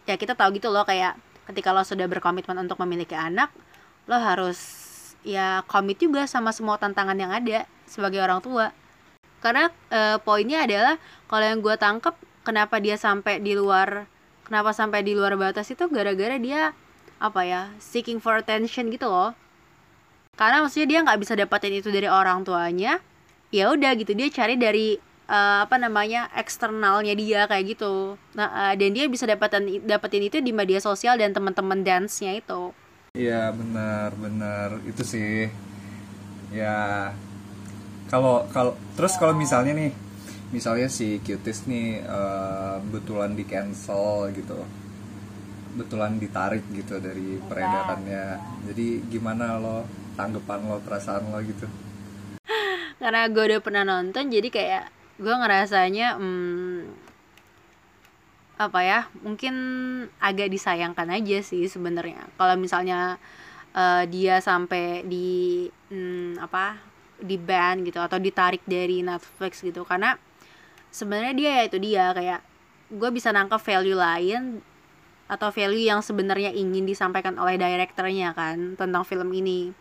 ya 0.10 0.18
kita 0.18 0.34
tahu 0.34 0.58
gitu 0.58 0.74
loh 0.74 0.84
kayak 0.88 1.16
ketika 1.50 1.74
lo 1.74 1.82
sudah 1.82 2.06
berkomitmen 2.06 2.66
untuk 2.66 2.78
memiliki 2.82 3.18
anak 3.18 3.50
lo 4.10 4.18
harus 4.18 4.58
ya 5.22 5.62
komit 5.68 6.00
juga 6.00 6.26
sama 6.26 6.50
semua 6.56 6.80
tantangan 6.80 7.18
yang 7.18 7.30
ada 7.30 7.68
sebagai 7.86 8.22
orang 8.22 8.40
tua. 8.40 8.72
Karena 9.40 9.72
eh, 9.92 10.18
poinnya 10.22 10.66
adalah 10.66 10.96
kalau 11.30 11.46
yang 11.46 11.60
gue 11.64 11.76
tangkep 11.78 12.16
kenapa 12.44 12.82
dia 12.82 12.98
sampai 13.00 13.40
di 13.40 13.56
luar 13.56 14.10
kenapa 14.48 14.74
sampai 14.74 15.06
di 15.06 15.14
luar 15.14 15.38
batas 15.38 15.70
itu 15.70 15.86
gara-gara 15.88 16.42
dia 16.42 16.74
apa 17.22 17.42
ya 17.46 17.62
seeking 17.78 18.18
for 18.18 18.40
attention 18.40 18.90
gitu 18.90 19.08
loh. 19.08 19.38
Karena 20.36 20.64
maksudnya 20.64 20.88
dia 20.88 21.00
nggak 21.04 21.20
bisa 21.20 21.34
dapatin 21.36 21.76
itu 21.76 21.92
dari 21.92 22.08
orang 22.08 22.48
tuanya 22.48 23.04
ya 23.50 23.74
udah 23.74 23.98
gitu 23.98 24.14
dia 24.14 24.30
cari 24.30 24.56
dari 24.56 24.88
eh, 25.30 25.60
apa 25.66 25.76
namanya 25.82 26.30
eksternalnya 26.38 27.14
dia 27.18 27.46
kayak 27.50 27.78
gitu. 27.78 28.18
Nah 28.38 28.74
eh, 28.74 28.74
dan 28.78 28.92
dia 28.94 29.06
bisa 29.10 29.26
dapatin 29.26 29.82
dapetin 29.86 30.26
itu 30.26 30.38
di 30.42 30.54
media 30.54 30.78
sosial 30.82 31.18
dan 31.18 31.34
teman-teman 31.34 31.82
dance-nya 31.82 32.38
itu. 32.38 32.74
Iya 33.18 33.54
benar 33.54 34.14
benar. 34.18 34.70
Itu 34.86 35.02
sih. 35.02 35.50
Ya 36.54 37.10
kalau 38.10 38.46
kalau 38.54 38.74
terus 38.98 39.18
kalau 39.22 39.38
misalnya 39.38 39.74
nih 39.78 39.92
misalnya 40.50 40.90
si 40.90 41.22
cuties 41.22 41.66
nih 41.66 42.06
eh, 42.06 42.76
betulan 42.94 43.34
di 43.34 43.46
cancel 43.50 44.30
gitu. 44.34 44.62
Betulan 45.74 46.22
ditarik 46.22 46.66
gitu 46.74 47.02
dari 47.02 47.42
peredarannya. 47.50 48.26
Jadi 48.70 49.10
gimana 49.10 49.58
lo 49.58 49.86
tanggapan 50.14 50.70
lo 50.70 50.78
perasaan 50.86 51.34
lo 51.34 51.42
gitu 51.42 51.89
karena 53.00 53.32
gue 53.32 53.44
udah 53.44 53.62
pernah 53.64 53.84
nonton 53.88 54.28
jadi 54.28 54.50
kayak 54.52 54.84
gue 55.20 55.34
ngerasanya 55.36 56.16
hmm, 56.16 56.80
apa 58.60 58.80
ya 58.84 59.00
mungkin 59.24 59.56
agak 60.20 60.52
disayangkan 60.52 61.08
aja 61.08 61.40
sih 61.40 61.64
sebenarnya. 61.72 62.28
Kalau 62.36 62.60
misalnya 62.60 63.16
eh, 63.72 64.04
dia 64.12 64.44
sampai 64.44 65.08
di 65.08 65.68
hmm, 65.92 66.44
apa 66.44 66.76
di 67.20 67.36
ban 67.40 67.84
gitu 67.88 68.00
atau 68.04 68.20
ditarik 68.20 68.60
dari 68.68 69.00
Netflix 69.00 69.64
gitu. 69.64 69.88
Karena 69.88 70.20
sebenarnya 70.92 71.34
dia 71.36 71.52
ya 71.56 71.64
itu 71.72 71.78
dia 71.80 72.06
kayak 72.12 72.42
gue 72.92 73.10
bisa 73.16 73.32
nangkep 73.32 73.62
value 73.64 73.96
lain 73.96 74.60
atau 75.30 75.54
value 75.54 75.86
yang 75.88 76.02
sebenarnya 76.04 76.52
ingin 76.52 76.84
disampaikan 76.84 77.38
oleh 77.40 77.56
direkturnya 77.56 78.36
kan 78.36 78.76
tentang 78.76 79.08
film 79.08 79.32
ini. 79.32 79.72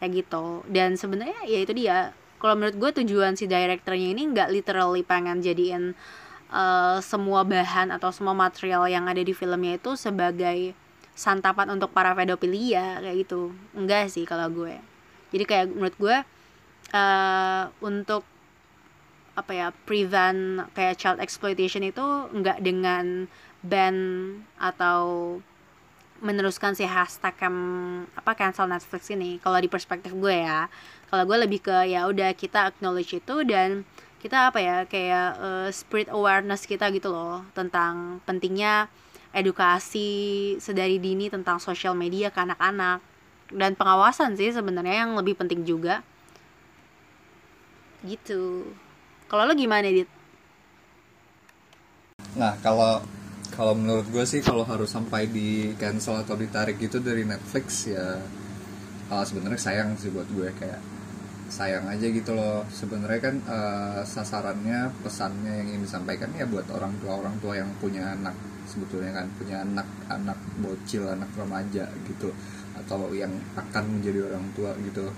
Kayak 0.00 0.24
gitu. 0.24 0.64
Dan 0.72 0.96
sebenarnya 0.96 1.44
ya 1.44 1.58
itu 1.60 1.72
dia 1.76 2.16
kalau 2.42 2.58
menurut 2.58 2.74
gue 2.74 2.90
tujuan 3.06 3.38
si 3.38 3.46
direkturnya 3.46 4.18
ini 4.18 4.34
nggak 4.34 4.50
literally 4.50 5.06
pengen 5.06 5.38
jadiin 5.38 5.94
uh, 6.50 6.98
semua 6.98 7.46
bahan 7.46 7.94
atau 7.94 8.10
semua 8.10 8.34
material 8.34 8.90
yang 8.90 9.06
ada 9.06 9.22
di 9.22 9.30
filmnya 9.30 9.78
itu 9.78 9.94
sebagai 9.94 10.74
santapan 11.14 11.70
untuk 11.70 11.94
para 11.94 12.10
pedofilia 12.18 12.98
kayak 12.98 13.16
gitu. 13.22 13.54
Enggak 13.78 14.10
sih 14.10 14.26
kalau 14.26 14.50
gue. 14.50 14.74
Jadi 15.30 15.44
kayak 15.46 15.66
menurut 15.70 15.96
gue 16.02 16.16
uh, 16.90 17.64
untuk 17.78 18.26
apa 19.32 19.52
ya 19.54 19.68
prevent 19.88 20.68
kayak 20.76 20.98
child 21.00 21.22
exploitation 21.22 21.80
itu 21.86 22.04
enggak 22.36 22.60
dengan 22.60 23.30
ban 23.62 23.96
atau 24.58 25.38
meneruskan 26.22 26.78
si 26.78 26.86
hashtag 26.86 27.34
yang 27.42 27.56
apa 28.14 28.32
cancel 28.38 28.70
Netflix 28.70 29.10
ini. 29.10 29.42
Kalau 29.42 29.58
di 29.58 29.66
perspektif 29.66 30.14
gue 30.14 30.46
ya 30.46 30.70
kalau 31.12 31.28
gue 31.28 31.44
lebih 31.44 31.60
ke 31.60 31.92
ya 31.92 32.08
udah 32.08 32.32
kita 32.32 32.72
acknowledge 32.72 33.12
itu 33.12 33.44
dan 33.44 33.84
kita 34.24 34.48
apa 34.48 34.64
ya 34.64 34.76
kayak 34.88 35.28
uh, 35.36 35.68
spirit 35.68 36.08
awareness 36.08 36.64
kita 36.64 36.88
gitu 36.88 37.12
loh 37.12 37.44
tentang 37.52 38.16
pentingnya 38.24 38.88
edukasi 39.36 40.56
sedari 40.56 40.96
dini 40.96 41.28
tentang 41.28 41.60
sosial 41.60 41.92
media 41.92 42.32
ke 42.32 42.40
anak-anak. 42.40 43.04
Dan 43.52 43.76
pengawasan 43.76 44.40
sih 44.40 44.56
sebenarnya 44.56 45.04
yang 45.04 45.12
lebih 45.12 45.36
penting 45.36 45.68
juga. 45.68 46.00
Gitu. 48.00 48.72
Kalau 49.28 49.44
lo 49.44 49.52
gimana 49.52 49.92
dit? 49.92 50.08
Nah 52.40 52.56
kalau 52.64 53.04
kalau 53.52 53.76
menurut 53.76 54.08
gue 54.08 54.24
sih 54.24 54.40
kalau 54.40 54.64
harus 54.64 54.88
sampai 54.88 55.28
di 55.28 55.76
cancel 55.76 56.24
atau 56.24 56.34
ditarik 56.34 56.80
gitu 56.80 57.04
dari 57.04 57.28
Netflix 57.28 57.84
ya 57.92 58.16
uh, 59.12 59.24
sebenarnya 59.28 59.60
sayang 59.60 59.92
sih 60.00 60.08
buat 60.08 60.26
gue 60.32 60.48
kayak 60.56 60.80
sayang 61.52 61.84
aja 61.84 62.06
gitu 62.08 62.32
loh. 62.32 62.64
Sebenarnya 62.72 63.20
kan 63.20 63.36
uh, 63.44 64.00
sasarannya 64.08 64.88
pesannya 65.04 65.52
yang 65.52 65.66
ingin 65.76 65.84
disampaikan 65.84 66.32
ya 66.32 66.48
buat 66.48 66.64
orang 66.72 66.96
tua 67.04 67.20
orang 67.20 67.36
tua 67.44 67.60
yang 67.60 67.68
punya 67.76 68.16
anak 68.16 68.32
sebetulnya 68.64 69.12
kan 69.12 69.28
punya 69.36 69.60
anak 69.60 69.84
anak 70.08 70.38
bocil 70.64 71.12
anak 71.12 71.28
remaja 71.36 71.84
gitu 72.08 72.32
atau 72.72 73.12
yang 73.12 73.36
akan 73.52 74.00
menjadi 74.00 74.32
orang 74.32 74.48
tua 74.56 74.72
gitu. 74.80 75.12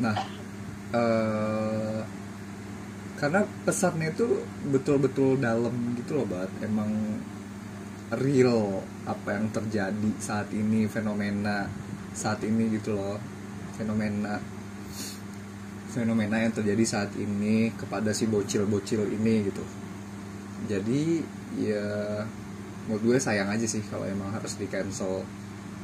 Nah 0.00 0.16
uh, 0.96 2.00
karena 3.20 3.44
pesannya 3.66 4.14
itu 4.14 4.40
betul-betul 4.72 5.36
dalam 5.36 5.74
gitu 6.00 6.16
loh 6.16 6.26
bat. 6.32 6.48
Emang 6.64 6.88
real 8.14 8.80
apa 9.04 9.36
yang 9.36 9.52
terjadi 9.52 10.10
saat 10.16 10.48
ini 10.56 10.88
fenomena 10.88 11.68
saat 12.16 12.40
ini 12.44 12.72
gitu 12.80 12.96
loh. 12.96 13.20
Fenomena 13.76 14.40
fenomena 15.88 16.36
yang 16.40 16.52
terjadi 16.52 16.84
saat 16.84 17.12
ini 17.16 17.72
kepada 17.72 18.12
si 18.12 18.28
bocil-bocil 18.28 19.08
ini 19.08 19.48
gitu. 19.48 19.64
Jadi 20.68 21.22
ya 21.60 22.24
menurut 22.88 23.02
gue 23.04 23.18
sayang 23.20 23.52
aja 23.52 23.64
sih 23.68 23.84
kalau 23.88 24.08
emang 24.08 24.32
harus 24.32 24.56
di 24.56 24.64
cancel 24.64 25.24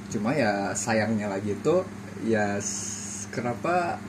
cuma 0.09 0.33
ya 0.37 0.73
sayangnya 0.77 1.29
lagi 1.29 1.57
itu 1.57 1.85
ya 2.25 2.61
kenapa 3.33 4.01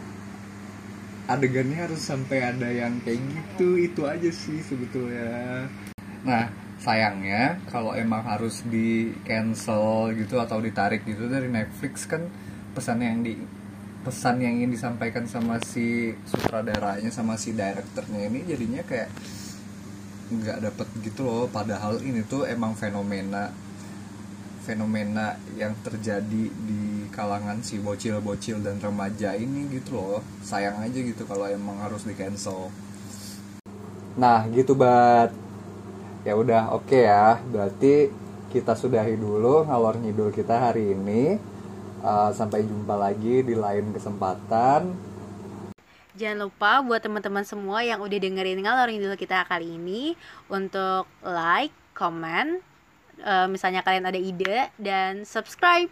adegannya 1.26 1.90
harus 1.90 2.00
sampai 2.00 2.54
ada 2.54 2.70
yang 2.70 3.02
kayak 3.04 3.20
gitu? 3.20 3.76
Itu 3.80 4.08
aja 4.08 4.30
sih 4.30 4.62
sebetulnya. 4.62 5.66
Nah 6.24 6.65
sayangnya 6.86 7.58
kalau 7.74 7.98
emang 7.98 8.22
harus 8.22 8.62
di 8.70 9.10
cancel 9.26 10.14
gitu 10.14 10.38
atau 10.38 10.62
ditarik 10.62 11.02
gitu 11.02 11.26
dari 11.26 11.50
Netflix 11.50 12.06
kan 12.06 12.30
pesan 12.78 13.02
yang 13.02 13.26
di 13.26 13.34
pesan 14.06 14.38
yang 14.38 14.62
ingin 14.62 14.78
disampaikan 14.78 15.26
sama 15.26 15.58
si 15.66 16.14
sutradaranya 16.30 17.10
sama 17.10 17.42
si 17.42 17.58
direkturnya 17.58 18.30
ini 18.30 18.46
jadinya 18.46 18.86
kayak 18.86 19.10
nggak 20.30 20.62
dapet 20.62 20.88
gitu 21.02 21.26
loh. 21.26 21.50
Padahal 21.50 21.98
ini 22.06 22.22
tuh 22.22 22.46
emang 22.46 22.78
fenomena 22.78 23.50
fenomena 24.62 25.38
yang 25.58 25.78
terjadi 25.82 26.50
di 26.50 27.06
kalangan 27.14 27.62
si 27.62 27.78
bocil-bocil 27.82 28.62
dan 28.62 28.78
remaja 28.78 29.34
ini 29.34 29.74
gitu 29.74 29.98
loh. 29.98 30.22
Sayang 30.46 30.86
aja 30.86 31.02
gitu 31.02 31.26
kalau 31.26 31.50
emang 31.50 31.82
harus 31.82 32.06
di 32.06 32.14
cancel. 32.14 32.70
Nah 34.22 34.46
gitu 34.54 34.78
bat 34.78 35.45
ya 36.26 36.34
udah 36.34 36.74
oke 36.74 36.90
okay 36.90 37.06
ya 37.06 37.38
berarti 37.46 38.10
kita 38.50 38.74
sudahi 38.74 39.14
dulu 39.14 39.70
ngalor 39.70 40.02
ngidul 40.02 40.34
kita 40.34 40.58
hari 40.58 40.98
ini 40.98 41.38
uh, 42.02 42.34
sampai 42.34 42.66
jumpa 42.66 42.98
lagi 42.98 43.46
di 43.46 43.54
lain 43.54 43.94
kesempatan 43.94 45.14
Jangan 46.16 46.48
lupa 46.48 46.80
buat 46.80 47.04
teman-teman 47.04 47.44
semua 47.44 47.84
yang 47.84 48.00
udah 48.00 48.16
dengerin 48.16 48.64
ngalor 48.64 48.88
ngidul 48.88 49.20
kita 49.20 49.44
kali 49.52 49.76
ini 49.76 50.16
untuk 50.48 51.12
like, 51.20 51.76
comment, 51.92 52.64
uh, 53.20 53.52
misalnya 53.52 53.84
kalian 53.84 54.08
ada 54.08 54.16
ide 54.16 54.72
dan 54.80 55.28
subscribe. 55.28 55.92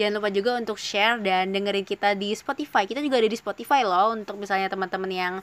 Jangan 0.00 0.16
lupa 0.16 0.32
juga 0.32 0.56
untuk 0.56 0.80
share 0.80 1.20
dan 1.20 1.52
dengerin 1.52 1.84
kita 1.84 2.16
di 2.16 2.32
Spotify. 2.32 2.88
Kita 2.88 3.04
juga 3.04 3.20
ada 3.20 3.28
di 3.28 3.36
Spotify 3.36 3.84
loh 3.84 4.16
untuk 4.16 4.40
misalnya 4.40 4.72
teman-teman 4.72 5.12
yang 5.12 5.34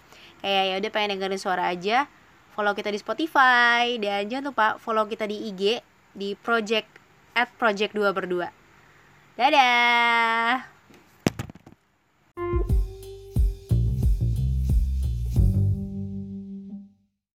kayak 0.41 0.63
ya 0.65 0.75
udah 0.81 0.91
pengen 0.97 1.21
dengerin 1.21 1.37
suara 1.37 1.69
aja 1.69 2.09
follow 2.57 2.73
kita 2.73 2.89
di 2.89 2.97
Spotify 2.97 4.01
dan 4.01 4.25
jangan 4.25 4.49
lupa 4.49 4.67
follow 4.81 5.05
kita 5.05 5.29
di 5.29 5.53
IG 5.53 5.77
di 6.17 6.33
project 6.33 6.89
at 7.37 7.53
project 7.61 7.93
2 7.93 8.09
berdua. 8.17 8.49
Dadah. 9.37 10.65
thank 12.37 12.69
you 12.69 12.76